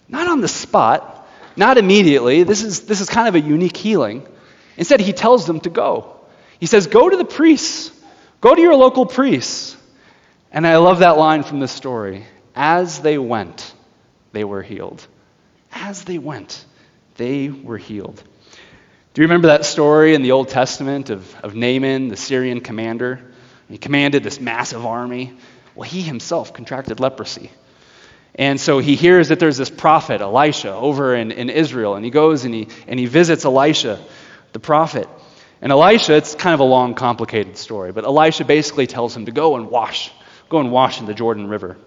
Not 0.08 0.28
on 0.28 0.42
the 0.42 0.48
spot, 0.48 1.30
not 1.56 1.78
immediately. 1.78 2.42
This 2.42 2.64
is, 2.64 2.88
this 2.88 3.00
is 3.00 3.10
kind 3.10 3.28
of 3.28 3.36
a 3.36 3.42
unique 3.42 3.78
healing. 3.78 4.28
Instead, 4.76 5.02
he 5.02 5.14
tells 5.14 5.46
them 5.46 5.60
to 5.60 5.70
go. 5.70 6.20
He 6.60 6.66
says, 6.66 6.88
Go 6.88 7.12
to 7.12 7.16
the 7.16 7.26
priests, 7.26 7.92
go 8.42 8.56
to 8.56 8.60
your 8.60 8.76
local 8.76 9.06
priests. 9.06 9.78
And 10.52 10.66
I 10.66 10.78
love 10.78 10.98
that 10.98 11.16
line 11.16 11.44
from 11.44 11.60
the 11.60 11.68
story. 11.68 12.26
As 12.56 13.02
they 13.02 13.20
went, 13.20 13.72
they 14.32 14.44
were 14.44 14.64
healed. 14.64 15.06
As 15.72 16.06
they 16.06 16.18
went, 16.18 16.66
they 17.18 17.50
were 17.50 17.78
healed. 17.78 18.24
Do 19.16 19.22
you 19.22 19.30
remember 19.30 19.48
that 19.48 19.64
story 19.64 20.14
in 20.14 20.24
the 20.24 20.34
Old 20.34 20.50
Testament 20.50 21.10
of, 21.10 21.36
of 21.42 21.56
Naaman, 21.56 22.10
the 22.10 22.18
Syrian 22.18 22.60
commander? 22.60 23.22
He 23.70 23.78
commanded 23.78 24.24
this 24.24 24.42
massive 24.42 24.86
army. 24.86 25.38
Well, 25.74 25.90
he 25.90 26.02
himself 26.02 26.54
contracted 26.54 27.00
leprosy. 27.00 27.50
And 28.38 28.60
so 28.60 28.80
he 28.80 28.96
hears 28.96 29.30
that 29.30 29.40
there's 29.40 29.56
this 29.56 29.70
prophet, 29.70 30.20
Elisha, 30.20 30.74
over 30.74 31.16
in, 31.16 31.32
in 31.32 31.50
Israel, 31.50 31.96
and 31.96 32.04
he 32.04 32.12
goes 32.12 32.44
and 32.44 32.54
he, 32.54 32.68
and 32.88 33.00
he 33.00 33.06
visits 33.06 33.46
Elisha, 33.46 34.04
the 34.52 34.60
prophet. 34.60 35.08
And 35.62 35.72
Elisha, 35.72 36.16
it's 36.16 36.36
kind 36.36 36.54
of 36.54 36.60
a 36.60 36.66
long, 36.66 36.94
complicated 36.94 37.56
story, 37.56 37.94
but 37.94 38.04
Elisha 38.04 38.44
basically 38.44 38.86
tells 38.86 39.16
him 39.16 39.28
to 39.28 39.32
go 39.32 39.56
and 39.56 39.72
wash, 39.72 40.12
go 40.50 40.60
and 40.60 40.74
wash 40.74 41.00
in 41.00 41.06
the 41.06 41.14
Jordan 41.14 41.48
River. 41.48 41.78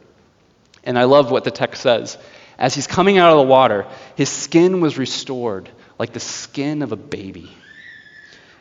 And 0.83 0.99
I 0.99 1.05
love 1.05 1.31
what 1.31 1.45
the 1.45 1.51
text 1.51 1.83
says. 1.83 2.17
As 2.59 2.75
he's 2.75 2.87
coming 2.87 3.19
out 3.19 3.33
of 3.33 3.37
the 3.37 3.53
water, 3.53 3.87
his 4.17 4.31
skin 4.31 4.81
was 4.81 4.97
restored 4.97 5.69
like 5.99 6.13
the 6.13 6.21
skin 6.21 6.83
of 6.83 6.93
a 6.93 6.97
baby. 6.97 7.51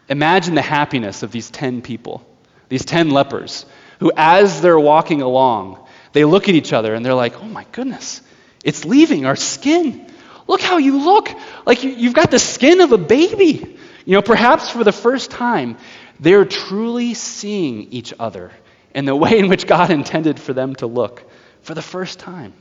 Imagine 0.10 0.56
the 0.56 0.62
happiness 0.62 1.24
of 1.24 1.32
these 1.32 1.50
10 1.50 1.82
people, 1.82 2.26
these 2.70 2.86
10 2.86 3.12
lepers, 3.12 3.66
who, 4.00 4.12
as 4.16 4.62
they're 4.62 4.80
walking 4.80 5.22
along, 5.22 5.86
they 6.14 6.26
look 6.26 6.50
at 6.50 6.56
each 6.56 6.74
other 6.74 6.94
and 6.94 7.06
they're 7.06 7.14
like, 7.14 7.42
oh 7.42 7.48
my 7.48 7.66
goodness, 7.72 8.22
it's 8.64 8.86
leaving 8.86 9.26
our 9.26 9.36
skin. 9.36 10.12
Look 10.48 10.62
how 10.62 10.78
you 10.78 10.98
look. 11.04 11.30
Like 11.66 11.84
you, 11.84 12.06
have 12.06 12.14
got 12.14 12.32
the 12.32 12.40
skin 12.40 12.82
of 12.82 12.92
a 12.92 12.98
baby. 12.98 13.78
You 14.06 14.14
know, 14.14 14.22
perhaps 14.22 14.70
for 14.70 14.84
the 14.84 14.94
first 14.94 15.32
time, 15.32 15.78
they're 16.20 16.46
truly 16.46 17.14
seeing 17.14 17.92
each 17.92 18.14
other 18.18 18.52
in 18.96 19.06
the 19.06 19.16
way 19.24 19.38
in 19.38 19.50
which 19.50 19.68
God 19.68 19.92
intended 19.92 20.40
for 20.40 20.54
them 20.54 20.76
to 20.76 20.88
look 20.88 21.24
for 21.62 21.74
the 21.74 21.82
first 21.82 22.20
time. 22.20 22.54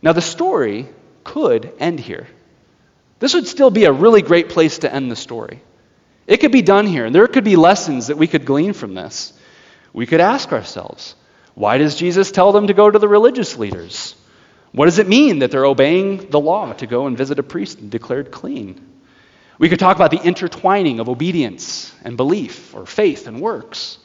Now, 0.00 0.12
the 0.12 0.22
story 0.22 0.88
could 1.24 1.72
end 1.78 2.00
here. 2.00 2.28
This 3.22 3.34
would 3.34 3.46
still 3.46 3.70
be 3.70 3.84
a 3.84 3.92
really 3.92 4.20
great 4.20 4.48
place 4.48 4.78
to 4.78 4.92
end 4.92 5.08
the 5.08 5.14
story. 5.14 5.62
It 6.26 6.38
could 6.38 6.50
be 6.50 6.60
done 6.60 6.88
here, 6.88 7.04
and 7.04 7.14
there 7.14 7.28
could 7.28 7.44
be 7.44 7.54
lessons 7.54 8.08
that 8.08 8.18
we 8.18 8.26
could 8.26 8.44
glean 8.44 8.72
from 8.72 8.94
this. 8.94 9.32
We 9.92 10.06
could 10.06 10.20
ask 10.20 10.50
ourselves 10.50 11.14
why 11.54 11.78
does 11.78 11.94
Jesus 11.94 12.32
tell 12.32 12.50
them 12.50 12.66
to 12.66 12.74
go 12.74 12.90
to 12.90 12.98
the 12.98 13.06
religious 13.06 13.56
leaders? 13.56 14.16
What 14.72 14.86
does 14.86 14.98
it 14.98 15.06
mean 15.06 15.38
that 15.38 15.52
they're 15.52 15.64
obeying 15.64 16.30
the 16.30 16.40
law 16.40 16.72
to 16.72 16.86
go 16.88 17.06
and 17.06 17.16
visit 17.16 17.38
a 17.38 17.44
priest 17.44 17.78
and 17.78 17.92
declared 17.92 18.32
clean? 18.32 18.84
We 19.56 19.68
could 19.68 19.78
talk 19.78 19.94
about 19.94 20.10
the 20.10 20.26
intertwining 20.26 20.98
of 20.98 21.08
obedience 21.08 21.94
and 22.02 22.16
belief, 22.16 22.74
or 22.74 22.86
faith 22.86 23.28
and 23.28 23.40
works. 23.40 23.98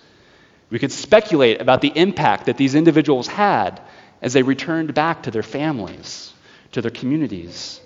We 0.70 0.78
could 0.78 0.92
speculate 0.92 1.60
about 1.60 1.82
the 1.82 1.92
impact 1.96 2.46
that 2.46 2.58
these 2.58 2.76
individuals 2.76 3.26
had 3.26 3.82
as 4.22 4.34
they 4.34 4.44
returned 4.44 4.94
back 4.94 5.24
to 5.24 5.32
their 5.32 5.42
families, 5.42 6.32
to 6.74 6.84
their 6.84 6.92
communities 6.92 7.82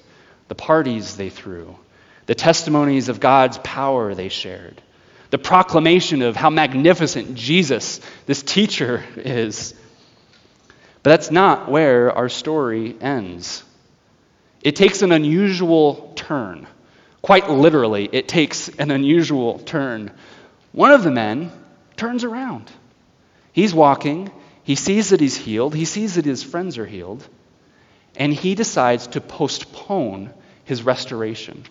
the 0.52 0.56
parties 0.56 1.16
they 1.16 1.30
threw, 1.30 1.78
the 2.26 2.36
testimonies 2.36 3.08
of 3.08 3.22
God's 3.22 3.58
power 3.60 4.14
they 4.14 4.28
shared, 4.28 4.82
the 5.30 5.38
proclamation 5.38 6.22
of 6.22 6.36
how 6.36 6.50
magnificent 6.50 7.36
Jesus, 7.36 8.02
this 8.26 8.44
teacher, 8.44 9.02
is. 9.16 9.74
But 11.04 11.12
that's 11.12 11.32
not 11.32 11.72
where 11.72 12.12
our 12.12 12.28
story 12.28 12.98
ends. 13.00 13.64
It 14.62 14.76
takes 14.76 15.02
an 15.04 15.14
unusual 15.14 16.12
turn. 16.18 16.68
Quite 17.22 17.50
literally, 17.50 18.10
it 18.12 18.28
takes 18.28 18.68
an 18.68 18.92
unusual 18.92 19.60
turn. 19.60 20.12
One 20.74 20.92
of 20.92 21.04
the 21.04 21.12
men 21.12 21.50
turns 21.96 22.26
around. 22.26 22.70
He's 23.54 23.74
walking. 23.74 24.30
He 24.64 24.76
sees 24.76 25.12
that 25.12 25.22
he's 25.22 25.38
healed. 25.38 25.74
He 25.76 25.86
sees 25.86 26.16
that 26.16 26.26
his 26.26 26.44
friends 26.44 26.78
are 26.78 26.86
healed. 26.86 27.26
And 28.18 28.34
he 28.34 28.54
decides 28.54 29.08
to 29.08 29.22
postpone 29.22 30.34
his 30.66 30.84
restoration, 30.84 31.64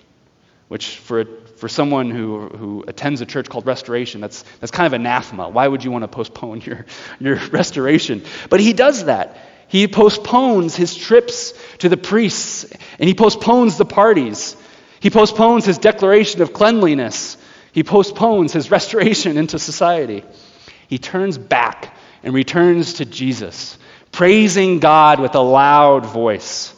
which 0.68 0.96
for, 0.96 1.24
for 1.56 1.68
someone 1.68 2.10
who, 2.10 2.48
who 2.48 2.84
attends 2.86 3.20
a 3.20 3.26
church 3.26 3.48
called 3.48 3.66
Restoration, 3.66 4.20
that's, 4.20 4.42
that's 4.60 4.70
kind 4.70 4.86
of 4.86 4.92
anathema. 4.92 5.48
Why 5.48 5.66
would 5.66 5.84
you 5.84 5.90
want 5.90 6.02
to 6.02 6.08
postpone 6.08 6.60
your, 6.66 6.86
your 7.18 7.36
restoration? 7.48 8.22
But 8.48 8.60
he 8.60 8.72
does 8.72 9.04
that. 9.04 9.36
He 9.68 9.86
postpones 9.86 10.74
his 10.74 10.96
trips 10.96 11.54
to 11.78 11.88
the 11.88 11.96
priests, 11.96 12.64
and 12.98 13.08
he 13.08 13.14
postpones 13.14 13.78
the 13.78 13.84
parties. 13.84 14.56
He 14.98 15.10
postpones 15.10 15.64
his 15.64 15.78
declaration 15.78 16.42
of 16.42 16.52
cleanliness. 16.52 17.36
He 17.72 17.84
postpones 17.84 18.52
his 18.52 18.70
restoration 18.72 19.38
into 19.38 19.58
society. 19.58 20.24
He 20.88 20.98
turns 20.98 21.38
back 21.38 21.96
and 22.22 22.34
returns 22.34 22.94
to 22.94 23.04
Jesus, 23.04 23.78
praising 24.10 24.80
God 24.80 25.20
with 25.20 25.36
a 25.36 25.40
loud 25.40 26.04
voice. 26.04 26.74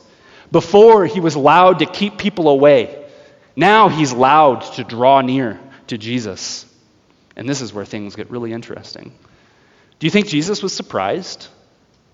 Before, 0.53 1.07
he 1.07 1.19
was 1.19 1.35
loud 1.35 1.79
to 1.79 1.87
keep 1.87 2.19
people 2.19 2.49
away. 2.49 3.05
Now 3.57 3.89
he's 3.89 4.13
loud 4.13 4.61
to 4.75 4.85
draw 4.85 5.23
near 5.23 5.59
to 5.87 5.99
Jesus. 5.99 6.67
And 7.35 7.49
this 7.49 7.63
is 7.63 7.73
where 7.73 7.87
things 7.87 8.15
get 8.15 8.31
really 8.31 8.53
interesting. 8.53 9.13
Do 9.99 10.07
you 10.07 10.11
think 10.11 10.29
Jesus 10.29 10.63
was 10.63 10.75
surprised 10.75 11.49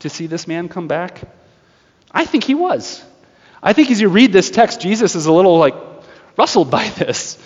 to 0.00 0.09
see 0.09 0.28
this 0.28 0.47
man 0.47 0.68
come 0.68 0.87
back? 0.87 1.21
I 2.12 2.25
think 2.25 2.45
he 2.45 2.54
was. 2.54 3.04
I 3.61 3.73
think 3.73 3.90
as 3.90 4.00
you 4.00 4.09
read 4.09 4.33
this 4.33 4.50
text, 4.50 4.80
Jesus 4.80 5.16
is 5.16 5.26
a 5.26 5.33
little 5.33 5.59
like 5.59 5.75
rustled 6.37 6.71
by 6.71 6.88
this. 6.90 7.37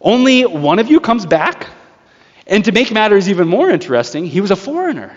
Only 0.00 0.44
one 0.44 0.80
of 0.80 0.90
you 0.90 0.98
comes 0.98 1.26
back? 1.26 1.68
And 2.44 2.64
to 2.64 2.72
make 2.72 2.90
matters 2.90 3.28
even 3.28 3.46
more 3.46 3.70
interesting, 3.70 4.26
he 4.26 4.40
was 4.40 4.50
a 4.50 4.56
foreigner. 4.56 5.16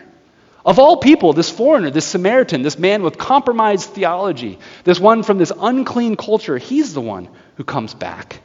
Of 0.65 0.79
all 0.79 0.97
people, 0.97 1.33
this 1.33 1.51
foreigner, 1.51 1.91
this 1.91 2.07
Samaritan, 2.07 2.63
this 2.63 2.79
man 2.79 3.03
with 3.03 3.19
compromised 3.19 3.91
theology, 3.91 4.57
this 4.83 4.99
one 4.99 5.21
from 5.21 5.37
this 5.37 5.53
unclean 5.55 6.15
culture, 6.15 6.57
he's 6.57 6.95
the 6.95 7.01
one 7.01 7.29
who 7.55 7.63
comes 7.63 7.93
back. 7.93 8.41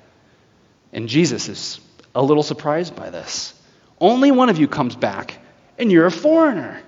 And 0.92 1.08
Jesus 1.08 1.48
is 1.48 1.80
a 2.14 2.22
little 2.22 2.42
surprised 2.42 2.94
by 2.94 3.08
this. 3.08 3.54
Only 3.98 4.32
one 4.32 4.50
of 4.50 4.58
you 4.58 4.68
comes 4.68 4.96
back, 4.96 5.38
and 5.78 5.90
you're 5.90 6.06
a 6.06 6.10
foreigner. 6.10 6.82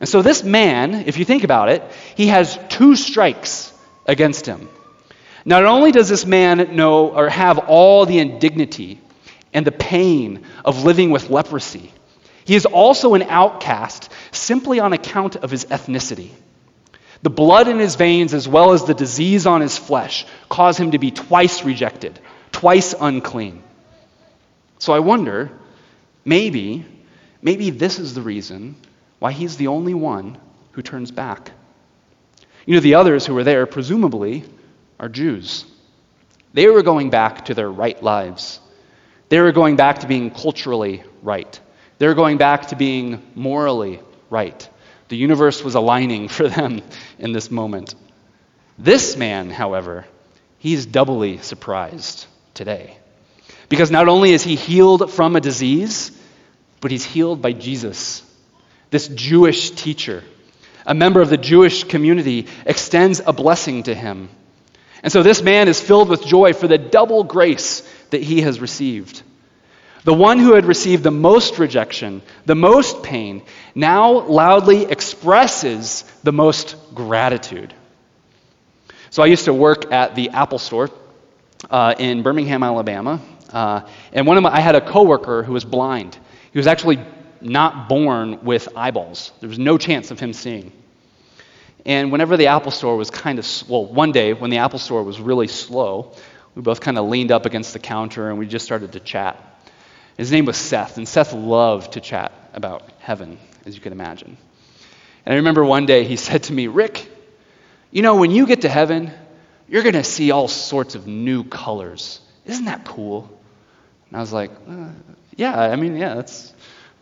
And 0.00 0.08
so, 0.08 0.22
this 0.22 0.42
man, 0.42 0.94
if 0.94 1.18
you 1.18 1.26
think 1.26 1.44
about 1.44 1.68
it, 1.68 1.82
he 2.14 2.28
has 2.28 2.58
two 2.70 2.96
strikes 2.96 3.72
against 4.06 4.46
him. 4.46 4.70
Not 5.44 5.64
only 5.64 5.92
does 5.92 6.08
this 6.08 6.24
man 6.24 6.76
know 6.76 7.08
or 7.08 7.28
have 7.28 7.58
all 7.58 8.06
the 8.06 8.18
indignity 8.18 9.00
and 9.52 9.66
the 9.66 9.72
pain 9.72 10.46
of 10.64 10.84
living 10.84 11.10
with 11.10 11.28
leprosy, 11.28 11.92
he 12.44 12.54
is 12.54 12.66
also 12.66 13.14
an 13.14 13.22
outcast 13.22 14.09
simply 14.40 14.80
on 14.80 14.92
account 14.92 15.36
of 15.36 15.50
his 15.50 15.66
ethnicity. 15.66 16.30
The 17.22 17.30
blood 17.30 17.68
in 17.68 17.78
his 17.78 17.96
veins, 17.96 18.32
as 18.32 18.48
well 18.48 18.72
as 18.72 18.84
the 18.84 18.94
disease 18.94 19.46
on 19.46 19.60
his 19.60 19.76
flesh, 19.76 20.26
cause 20.48 20.78
him 20.78 20.92
to 20.92 20.98
be 20.98 21.10
twice 21.10 21.64
rejected, 21.64 22.18
twice 22.50 22.94
unclean. 22.98 23.62
So 24.78 24.94
I 24.94 25.00
wonder, 25.00 25.50
maybe, 26.24 26.86
maybe 27.42 27.70
this 27.70 27.98
is 27.98 28.14
the 28.14 28.22
reason 28.22 28.76
why 29.18 29.32
he's 29.32 29.58
the 29.58 29.66
only 29.66 29.92
one 29.92 30.38
who 30.72 30.80
turns 30.80 31.10
back. 31.10 31.52
You 32.64 32.74
know, 32.74 32.80
the 32.80 32.94
others 32.94 33.26
who 33.26 33.34
were 33.34 33.44
there, 33.44 33.66
presumably, 33.66 34.44
are 34.98 35.10
Jews. 35.10 35.66
They 36.54 36.66
were 36.68 36.82
going 36.82 37.10
back 37.10 37.46
to 37.46 37.54
their 37.54 37.70
right 37.70 38.02
lives. 38.02 38.60
They 39.28 39.40
were 39.40 39.52
going 39.52 39.76
back 39.76 40.00
to 40.00 40.06
being 40.06 40.30
culturally 40.30 41.02
right. 41.22 41.60
They 41.98 42.06
were 42.06 42.14
going 42.14 42.38
back 42.38 42.68
to 42.68 42.76
being 42.76 43.22
morally 43.34 44.00
right. 44.30 44.68
The 45.08 45.16
universe 45.16 45.62
was 45.62 45.74
aligning 45.74 46.28
for 46.36 46.48
them 46.48 46.82
in 47.18 47.32
this 47.32 47.50
moment. 47.50 47.94
This 48.78 49.16
man, 49.16 49.50
however, 49.50 50.06
he's 50.58 50.86
doubly 50.86 51.38
surprised 51.38 52.26
today. 52.54 52.96
Because 53.68 53.90
not 53.90 54.08
only 54.08 54.32
is 54.32 54.42
he 54.42 54.56
healed 54.56 55.12
from 55.12 55.36
a 55.36 55.40
disease, 55.40 56.10
but 56.80 56.90
he's 56.90 57.04
healed 57.04 57.42
by 57.42 57.52
Jesus. 57.52 58.22
This 58.90 59.06
Jewish 59.08 59.70
teacher, 59.70 60.24
a 60.86 60.94
member 60.94 61.20
of 61.20 61.28
the 61.28 61.36
Jewish 61.36 61.84
community, 61.84 62.48
extends 62.64 63.20
a 63.24 63.32
blessing 63.32 63.84
to 63.84 63.94
him. 63.94 64.28
And 65.02 65.12
so 65.12 65.22
this 65.22 65.42
man 65.42 65.68
is 65.68 65.80
filled 65.80 66.08
with 66.08 66.24
joy 66.24 66.52
for 66.52 66.66
the 66.66 66.78
double 66.78 67.24
grace 67.24 67.80
that 68.10 68.22
he 68.22 68.42
has 68.42 68.60
received. 68.60 69.22
The 70.04 70.14
one 70.14 70.38
who 70.38 70.54
had 70.54 70.64
received 70.64 71.02
the 71.02 71.10
most 71.10 71.58
rejection, 71.58 72.22
the 72.46 72.54
most 72.54 73.02
pain, 73.02 73.42
now 73.74 74.20
loudly 74.20 74.84
expresses 74.84 76.04
the 76.22 76.32
most 76.32 76.76
gratitude. 76.94 77.74
So 79.10 79.22
I 79.22 79.26
used 79.26 79.44
to 79.44 79.52
work 79.52 79.92
at 79.92 80.14
the 80.14 80.30
Apple 80.30 80.58
Store 80.58 80.88
uh, 81.68 81.94
in 81.98 82.22
Birmingham, 82.22 82.62
Alabama, 82.62 83.20
uh, 83.52 83.82
and 84.12 84.26
one 84.26 84.36
of 84.36 84.42
my, 84.42 84.54
I 84.54 84.60
had 84.60 84.74
a 84.74 84.80
coworker 84.80 85.42
who 85.42 85.52
was 85.52 85.64
blind. 85.64 86.16
He 86.52 86.58
was 86.58 86.66
actually 86.66 87.00
not 87.40 87.88
born 87.88 88.44
with 88.44 88.68
eyeballs. 88.76 89.32
There 89.40 89.48
was 89.48 89.58
no 89.58 89.76
chance 89.76 90.10
of 90.10 90.20
him 90.20 90.32
seeing. 90.32 90.72
And 91.84 92.12
whenever 92.12 92.36
the 92.36 92.48
Apple 92.48 92.70
Store 92.70 92.96
was 92.96 93.10
kind 93.10 93.38
of, 93.38 93.46
well, 93.68 93.86
one 93.86 94.12
day 94.12 94.32
when 94.32 94.50
the 94.50 94.58
Apple 94.58 94.78
Store 94.78 95.02
was 95.02 95.20
really 95.20 95.48
slow, 95.48 96.12
we 96.54 96.62
both 96.62 96.80
kind 96.80 96.98
of 96.98 97.06
leaned 97.06 97.32
up 97.32 97.46
against 97.46 97.72
the 97.72 97.78
counter 97.78 98.28
and 98.28 98.38
we 98.38 98.46
just 98.46 98.64
started 98.64 98.92
to 98.92 99.00
chat. 99.00 99.49
His 100.20 100.30
name 100.30 100.44
was 100.44 100.58
Seth, 100.58 100.98
and 100.98 101.08
Seth 101.08 101.32
loved 101.32 101.92
to 101.92 102.00
chat 102.02 102.30
about 102.52 102.82
heaven, 102.98 103.38
as 103.64 103.74
you 103.74 103.80
can 103.80 103.94
imagine. 103.94 104.36
And 105.24 105.32
I 105.32 105.36
remember 105.36 105.64
one 105.64 105.86
day 105.86 106.04
he 106.04 106.16
said 106.28 106.42
to 106.42 106.52
me, 106.52 106.66
Rick, 106.66 107.10
you 107.90 108.02
know, 108.02 108.16
when 108.16 108.30
you 108.30 108.46
get 108.46 108.60
to 108.60 108.68
heaven, 108.68 109.12
you're 109.66 109.82
going 109.82 109.94
to 109.94 110.04
see 110.04 110.30
all 110.30 110.46
sorts 110.46 110.94
of 110.94 111.06
new 111.06 111.42
colors. 111.42 112.20
Isn't 112.44 112.66
that 112.66 112.84
cool? 112.84 113.30
And 114.10 114.18
I 114.18 114.20
was 114.20 114.30
like, 114.30 114.50
uh, 114.68 114.90
yeah, 115.36 115.58
I 115.58 115.76
mean, 115.76 115.96
yeah, 115.96 116.16
that's, 116.16 116.52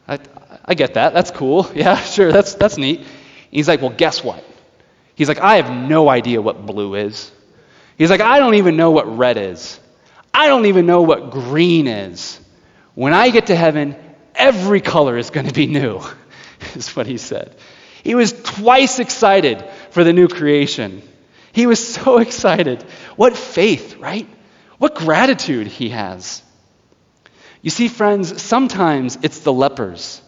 I, 0.07 0.21
I 0.65 0.75
get 0.75 0.95
that. 0.95 1.13
That's 1.13 1.33
cool. 1.33 1.69
Yeah, 1.75 1.97
sure, 1.97 2.31
that's, 2.31 2.55
that's 2.55 2.79
neat. 2.79 3.01
And 3.01 3.09
he's 3.51 3.67
like, 3.67 3.81
well, 3.81 3.91
guess 3.91 4.23
what? 4.23 4.45
He's 5.17 5.27
like, 5.27 5.41
I 5.41 5.57
have 5.57 5.73
no 5.73 6.09
idea 6.09 6.41
what 6.41 6.65
blue 6.65 6.95
is. 6.95 7.33
He's 7.97 8.11
like, 8.11 8.21
I 8.21 8.39
don't 8.39 8.55
even 8.55 8.77
know 8.77 8.93
what 8.93 9.19
red 9.19 9.39
is. 9.39 9.81
I 10.33 10.47
don't 10.47 10.67
even 10.67 10.87
know 10.87 11.03
what 11.03 11.33
green 11.33 11.89
is. 11.89 12.39
When 12.99 13.15
I 13.15 13.31
get 13.31 13.47
to 13.47 13.55
heaven, 13.55 13.95
every 14.35 14.81
color 14.81 15.17
is 15.17 15.31
going 15.31 15.47
to 15.47 15.53
be 15.53 15.69
new, 15.69 16.01
is 16.75 16.97
what 16.97 17.07
he 17.07 17.17
said. 17.17 17.55
He 18.03 18.17
was 18.17 18.33
twice 18.33 18.99
excited 18.99 19.65
for 19.91 20.03
the 20.03 20.13
new 20.13 20.27
creation. 20.27 21.03
He 21.53 21.69
was 21.69 21.79
so 21.95 22.19
excited. 22.19 22.83
What 23.15 23.37
faith, 23.37 23.99
right? 23.99 24.27
What 24.79 24.97
gratitude 24.97 25.69
he 25.69 25.91
has. 25.91 26.43
You 27.63 27.71
see, 27.71 27.87
friends, 27.87 28.43
sometimes 28.43 29.17
it's 29.23 29.39
the 29.39 29.53
lepers, 29.53 30.21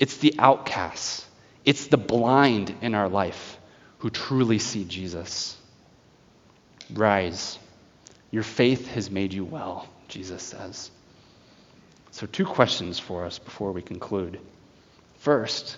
it's 0.00 0.16
the 0.16 0.34
outcasts, 0.36 1.24
it's 1.64 1.86
the 1.86 1.96
blind 1.96 2.74
in 2.82 2.96
our 2.96 3.08
life 3.08 3.56
who 3.98 4.10
truly 4.10 4.58
see 4.58 4.84
Jesus. 4.84 5.56
Rise. 6.92 7.56
Your 8.32 8.42
faith 8.42 8.88
has 8.88 9.12
made 9.12 9.32
you 9.32 9.44
well, 9.44 9.88
Jesus 10.08 10.42
says. 10.42 10.90
So, 12.16 12.26
two 12.26 12.46
questions 12.46 12.98
for 12.98 13.26
us 13.26 13.38
before 13.38 13.72
we 13.72 13.82
conclude. 13.82 14.40
First, 15.18 15.76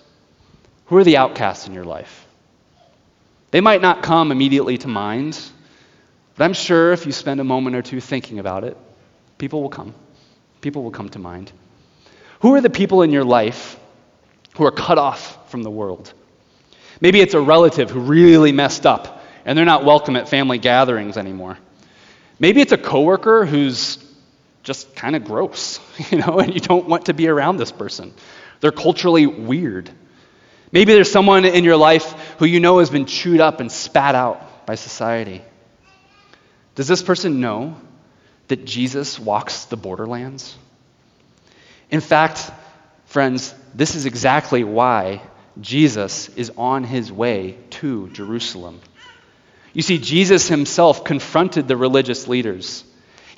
who 0.85 0.95
are 0.95 1.03
the 1.03 1.17
outcasts 1.17 1.67
in 1.67 1.73
your 1.73 1.83
life? 1.83 2.25
They 3.51 3.59
might 3.59 3.81
not 3.81 4.03
come 4.03 4.31
immediately 4.31 4.77
to 4.77 4.87
mind, 4.87 5.37
but 6.37 6.45
I'm 6.45 6.53
sure 6.53 6.93
if 6.93 7.05
you 7.05 7.11
spend 7.11 7.41
a 7.41 7.43
moment 7.43 7.75
or 7.75 7.81
two 7.81 7.99
thinking 7.99 8.39
about 8.39 8.63
it, 8.63 8.77
people 9.37 9.61
will 9.61 9.69
come. 9.69 9.93
People 10.61 10.81
will 10.81 10.91
come 10.91 11.09
to 11.09 11.19
mind. 11.19 11.51
Who 12.39 12.55
are 12.55 12.61
the 12.61 12.69
people 12.69 13.01
in 13.01 13.11
your 13.11 13.25
life 13.25 13.77
who 14.55 14.65
are 14.65 14.71
cut 14.71 14.97
off 14.97 15.51
from 15.51 15.61
the 15.63 15.69
world? 15.69 16.13
Maybe 17.01 17.19
it's 17.19 17.33
a 17.33 17.41
relative 17.41 17.89
who 17.89 17.99
really 17.99 18.53
messed 18.53 18.85
up 18.85 19.25
and 19.43 19.57
they're 19.57 19.65
not 19.65 19.83
welcome 19.83 20.15
at 20.15 20.29
family 20.29 20.57
gatherings 20.57 21.17
anymore. 21.17 21.57
Maybe 22.39 22.61
it's 22.61 22.71
a 22.71 22.77
coworker 22.77 23.45
who's 23.45 23.97
just 24.63 24.95
kind 24.95 25.15
of 25.15 25.23
gross, 25.23 25.79
you 26.11 26.17
know, 26.17 26.39
and 26.39 26.53
you 26.53 26.59
don't 26.59 26.87
want 26.87 27.05
to 27.05 27.13
be 27.13 27.27
around 27.27 27.57
this 27.57 27.71
person. 27.71 28.13
They're 28.59 28.71
culturally 28.71 29.25
weird. 29.25 29.89
Maybe 30.71 30.93
there's 30.93 31.11
someone 31.11 31.45
in 31.45 31.63
your 31.63 31.77
life 31.77 32.11
who 32.37 32.45
you 32.45 32.59
know 32.59 32.79
has 32.79 32.89
been 32.89 33.05
chewed 33.05 33.39
up 33.39 33.59
and 33.59 33.71
spat 33.71 34.15
out 34.15 34.65
by 34.65 34.75
society. 34.75 35.41
Does 36.75 36.87
this 36.87 37.01
person 37.01 37.41
know 37.41 37.75
that 38.47 38.65
Jesus 38.65 39.19
walks 39.19 39.65
the 39.65 39.77
borderlands? 39.77 40.55
In 41.89 42.01
fact, 42.01 42.51
friends, 43.05 43.53
this 43.73 43.95
is 43.95 44.05
exactly 44.05 44.63
why 44.63 45.21
Jesus 45.59 46.29
is 46.29 46.51
on 46.57 46.83
his 46.83 47.11
way 47.11 47.57
to 47.71 48.09
Jerusalem. 48.09 48.79
You 49.73 49.81
see, 49.81 49.97
Jesus 49.97 50.47
himself 50.47 51.03
confronted 51.03 51.67
the 51.67 51.77
religious 51.77 52.27
leaders. 52.27 52.83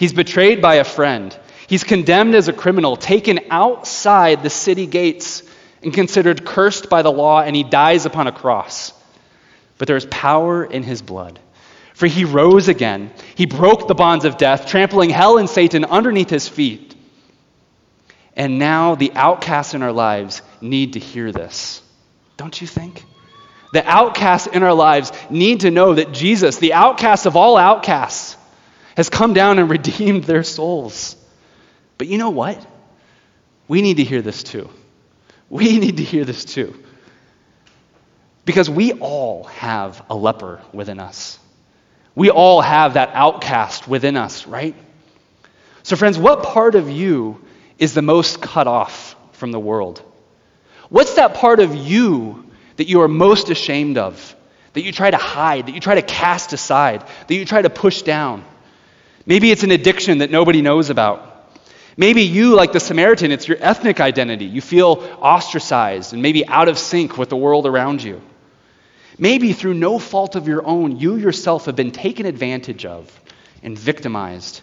He's 0.02 0.14
betrayed 0.14 0.64
by 0.64 0.78
a 0.78 0.84
friend. 0.84 1.38
He's 1.68 1.84
condemned 1.84 2.34
as 2.34 2.48
a 2.48 2.54
criminal, 2.54 2.98
taken 2.98 3.40
outside 3.52 4.42
the 4.42 4.50
city 4.50 4.88
gates, 4.88 5.44
and 5.84 5.94
considered 5.94 6.44
cursed 6.44 6.90
by 6.90 7.04
the 7.04 7.12
law, 7.12 7.42
and 7.42 7.56
he 7.56 7.64
dies 7.64 8.08
upon 8.08 8.26
a 8.26 8.32
cross. 8.32 8.94
But 9.78 9.88
there 9.88 9.96
is 9.96 10.08
power 10.08 10.66
in 10.66 10.82
his 10.82 11.04
blood. 11.04 11.40
For 11.94 12.08
he 12.08 12.26
rose 12.26 12.68
again. 12.68 13.12
He 13.36 13.46
broke 13.46 13.88
the 13.88 13.94
bonds 13.94 14.26
of 14.26 14.40
death, 14.40 14.66
trampling 14.66 15.12
hell 15.12 15.38
and 15.38 15.48
Satan 15.48 15.86
underneath 15.86 16.32
his 16.32 16.48
feet. 16.48 16.96
And 18.36 18.58
now 18.58 18.96
the 18.96 19.12
outcasts 19.14 19.76
in 19.76 19.84
our 19.84 19.92
lives 19.92 20.42
need 20.62 20.94
to 20.94 21.00
hear 21.00 21.32
this. 21.32 21.80
Don't 22.38 22.60
you 22.60 22.66
think? 22.66 23.06
The 23.72 23.88
outcasts 23.88 24.48
in 24.48 24.64
our 24.64 24.74
lives 24.74 25.12
need 25.30 25.60
to 25.60 25.70
know 25.70 25.94
that 25.94 26.12
Jesus, 26.12 26.58
the 26.58 26.74
outcast 26.74 27.28
of 27.28 27.36
all 27.36 27.56
outcasts, 27.56 28.36
has 28.95 29.10
come 29.10 29.34
down 29.34 29.60
and 29.60 29.69
redeemed 29.77 30.23
their 30.23 30.43
souls. 30.43 31.15
But 31.97 32.08
you 32.08 32.17
know 32.17 32.32
what? 32.32 32.65
We 33.67 33.82
need 33.82 33.97
to 33.97 34.04
hear 34.04 34.21
this 34.21 34.43
too. 34.43 34.69
We 35.49 35.77
need 35.80 35.97
to 35.97 36.04
hear 36.04 36.25
this 36.25 36.45
too. 36.45 36.75
Because 38.43 38.69
we 38.69 38.93
all 38.93 39.43
have 39.45 40.04
a 40.10 40.15
leper 40.15 40.62
within 40.73 40.99
us. 40.99 41.38
We 42.15 42.30
all 42.30 42.62
have 42.62 42.95
that 42.95 43.12
outcast 43.13 43.88
within 43.88 44.17
us, 44.17 44.45
right? 44.47 44.75
So, 45.84 45.95
friends, 45.95 46.17
what 46.17 46.43
part 46.43 46.75
of 46.75 46.89
you 46.89 47.43
is 47.80 47.93
the 47.93 48.01
most 48.01 48.41
cut 48.41 48.67
off 48.67 49.15
from 49.34 49.51
the 49.51 49.60
world? 49.60 50.01
What's 50.89 51.15
that 51.15 51.36
part 51.36 51.60
of 51.60 51.73
you 51.73 52.51
that 52.75 52.89
you 52.89 53.01
are 53.01 53.08
most 53.08 53.49
ashamed 53.49 53.97
of, 53.97 54.36
that 54.73 54.84
you 54.84 54.91
try 54.91 55.10
to 55.10 55.17
hide, 55.17 55.67
that 55.67 55.73
you 55.73 55.80
try 55.80 55.95
to 55.95 56.01
cast 56.01 56.51
aside, 56.51 57.06
that 57.27 57.34
you 57.34 57.45
try 57.45 57.62
to 57.62 57.69
push 57.69 58.01
down? 58.01 58.43
Maybe 59.25 59.51
it's 59.51 59.63
an 59.63 59.71
addiction 59.71 60.19
that 60.19 60.31
nobody 60.31 60.62
knows 60.62 60.89
about. 60.89 61.27
Maybe 61.97 62.23
you, 62.23 62.55
like 62.55 62.71
the 62.71 62.79
Samaritan, 62.79 63.31
it's 63.31 63.47
your 63.47 63.57
ethnic 63.60 63.99
identity. 63.99 64.45
You 64.45 64.62
feel 64.62 65.03
ostracized 65.19 66.13
and 66.13 66.21
maybe 66.21 66.47
out 66.47 66.69
of 66.69 66.79
sync 66.79 67.17
with 67.17 67.29
the 67.29 67.38
world 67.38 67.67
around 67.67 68.01
you. 68.01 68.21
Maybe 69.17 69.53
through 69.53 69.75
no 69.75 69.99
fault 69.99 70.36
of 70.36 70.47
your 70.47 70.65
own, 70.65 70.99
you 70.99 71.17
yourself 71.17 71.65
have 71.65 71.75
been 71.75 71.91
taken 71.91 72.25
advantage 72.25 72.86
of 72.86 73.19
and 73.62 73.77
victimized. 73.77 74.62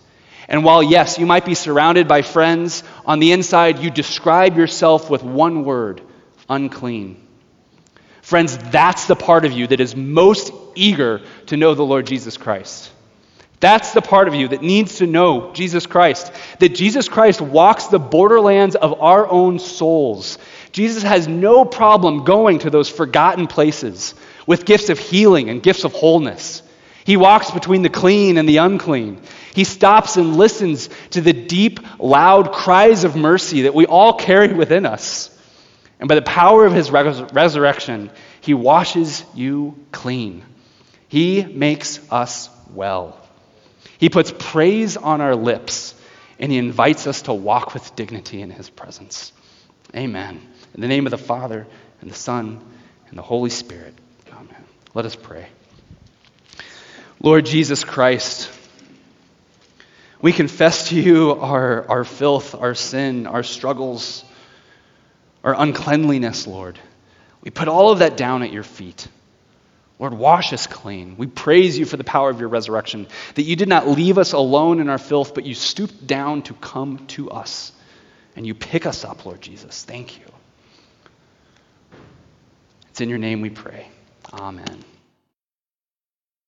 And 0.49 0.65
while, 0.65 0.83
yes, 0.83 1.19
you 1.19 1.27
might 1.27 1.45
be 1.45 1.55
surrounded 1.55 2.09
by 2.09 2.23
friends, 2.23 2.83
on 3.05 3.21
the 3.21 3.33
inside 3.33 3.79
you 3.79 3.91
describe 3.91 4.57
yourself 4.57 5.11
with 5.11 5.23
one 5.23 5.65
word 5.65 6.01
unclean. 6.49 7.23
Friends, 8.23 8.57
that's 8.59 9.07
the 9.07 9.17
part 9.17 9.45
of 9.45 9.53
you 9.53 9.67
that 9.67 9.81
is 9.81 9.95
most 9.95 10.53
eager 10.75 11.21
to 11.47 11.57
know 11.57 11.75
the 11.75 11.85
Lord 11.85 12.07
Jesus 12.07 12.37
Christ. 12.37 12.91
That's 13.61 13.93
the 13.93 14.03
part 14.03 14.29
of 14.29 14.35
you 14.35 14.49
that 14.49 14.63
needs 14.63 14.99
to 14.99 15.07
know 15.07 15.53
Jesus 15.53 15.87
Christ. 15.87 16.33
That 16.61 16.75
Jesus 16.75 17.09
Christ 17.09 17.41
walks 17.41 17.87
the 17.87 17.99
borderlands 17.99 18.77
of 18.77 19.01
our 19.01 19.29
own 19.29 19.59
souls. 19.59 20.39
Jesus 20.71 21.03
has 21.03 21.27
no 21.27 21.65
problem 21.65 22.25
going 22.25 22.61
to 22.61 22.71
those 22.71 22.89
forgotten 22.89 23.49
places 23.49 24.15
with 24.47 24.65
gifts 24.65 24.91
of 24.91 24.99
healing 24.99 25.51
and 25.51 25.63
gifts 25.63 25.85
of 25.85 25.93
wholeness. 25.93 26.63
He 27.05 27.17
walks 27.17 27.51
between 27.51 27.83
the 27.83 27.89
clean 27.89 28.39
and 28.39 28.49
the 28.49 28.59
unclean. 28.59 29.23
He 29.55 29.65
stops 29.65 30.17
and 30.17 30.37
listens 30.37 30.89
to 31.11 31.21
the 31.21 31.33
deep, 31.33 31.81
loud 31.99 32.53
cries 32.53 33.03
of 33.05 33.17
mercy 33.17 33.63
that 33.63 33.75
we 33.75 33.87
all 33.87 34.13
carry 34.13 34.53
within 34.53 34.87
us. 34.87 35.35
And 35.99 36.09
by 36.09 36.15
the 36.15 36.23
power 36.23 36.65
of 36.65 36.73
his 36.73 36.91
res- 36.91 37.33
resurrection, 37.33 38.11
he 38.41 38.55
washes 38.55 39.25
you 39.35 39.77
clean. 39.91 40.45
He 41.09 41.43
makes 41.43 41.99
us 42.13 42.51
well. 42.73 43.19
He 43.99 44.09
puts 44.09 44.33
praise 44.37 44.97
on 44.97 45.21
our 45.21 45.35
lips, 45.35 45.95
and 46.39 46.51
he 46.51 46.59
invites 46.59 47.07
us 47.07 47.23
to 47.23 47.35
walk 47.35 47.75
with 47.75 47.95
dignity 47.97 48.41
in 48.41 48.51
his 48.51 48.71
presence. 48.71 49.33
Amen. 49.95 50.41
In 50.75 50.81
the 50.81 50.89
name 50.89 51.07
of 51.07 51.11
the 51.11 51.19
Father, 51.19 51.67
and 52.01 52.11
the 52.11 52.15
Son, 52.15 52.61
and 53.09 53.19
the 53.19 53.23
Holy 53.23 53.51
Spirit. 53.51 53.95
Amen. 54.33 54.65
Let 54.95 55.05
us 55.05 55.17
pray. 55.17 55.49
Lord 57.21 57.47
Jesus 57.47 57.83
Christ, 57.83 58.51
we 60.23 60.33
confess 60.33 60.91
to 60.91 61.01
you 61.01 61.33
our, 61.33 61.89
our 61.89 62.05
filth, 62.05 62.55
our 62.55 62.75
sin, 62.77 63.27
our 63.27 63.43
struggles, 63.43 64.25
our 65.43 65.55
uncleanliness, 65.55 66.47
Lord. 66.47 66.79
We 67.43 67.51
put 67.51 67.67
all 67.67 67.91
of 67.91 68.01
that 68.01 68.17
down 68.17 68.43
at 68.43 68.53
your 68.53 68.63
feet. 68.63 69.09
Lord, 69.99 70.15
wash 70.15 70.53
us 70.53 70.67
clean. 70.67 71.17
We 71.17 71.27
praise 71.27 71.79
you 71.79 71.85
for 71.85 71.97
the 71.97 72.05
power 72.05 72.31
of 72.31 72.39
your 72.39 72.49
resurrection, 72.49 73.09
that 73.35 73.43
you 73.43 73.57
did 73.57 73.69
not 73.69 73.89
leave 73.89 74.17
us 74.17 74.33
alone 74.33 74.81
in 74.81 74.89
our 74.89 74.99
filth, 74.99 75.35
but 75.35 75.45
you 75.45 75.55
stooped 75.55 76.07
down 76.07 76.43
to 76.43 76.55
come 76.55 77.07
to 77.09 77.31
us. 77.31 77.73
And 78.37 78.47
you 78.47 78.55
pick 78.55 78.87
us 78.87 79.05
up, 79.05 79.27
Lord 79.27 79.41
Jesus. 79.41 79.83
Thank 79.85 80.19
you. 80.21 80.27
It's 82.91 83.01
in 83.01 83.09
your 83.09 83.19
name 83.19 83.41
we 83.41 83.51
pray. 83.51 83.89
Amen. 84.33 84.85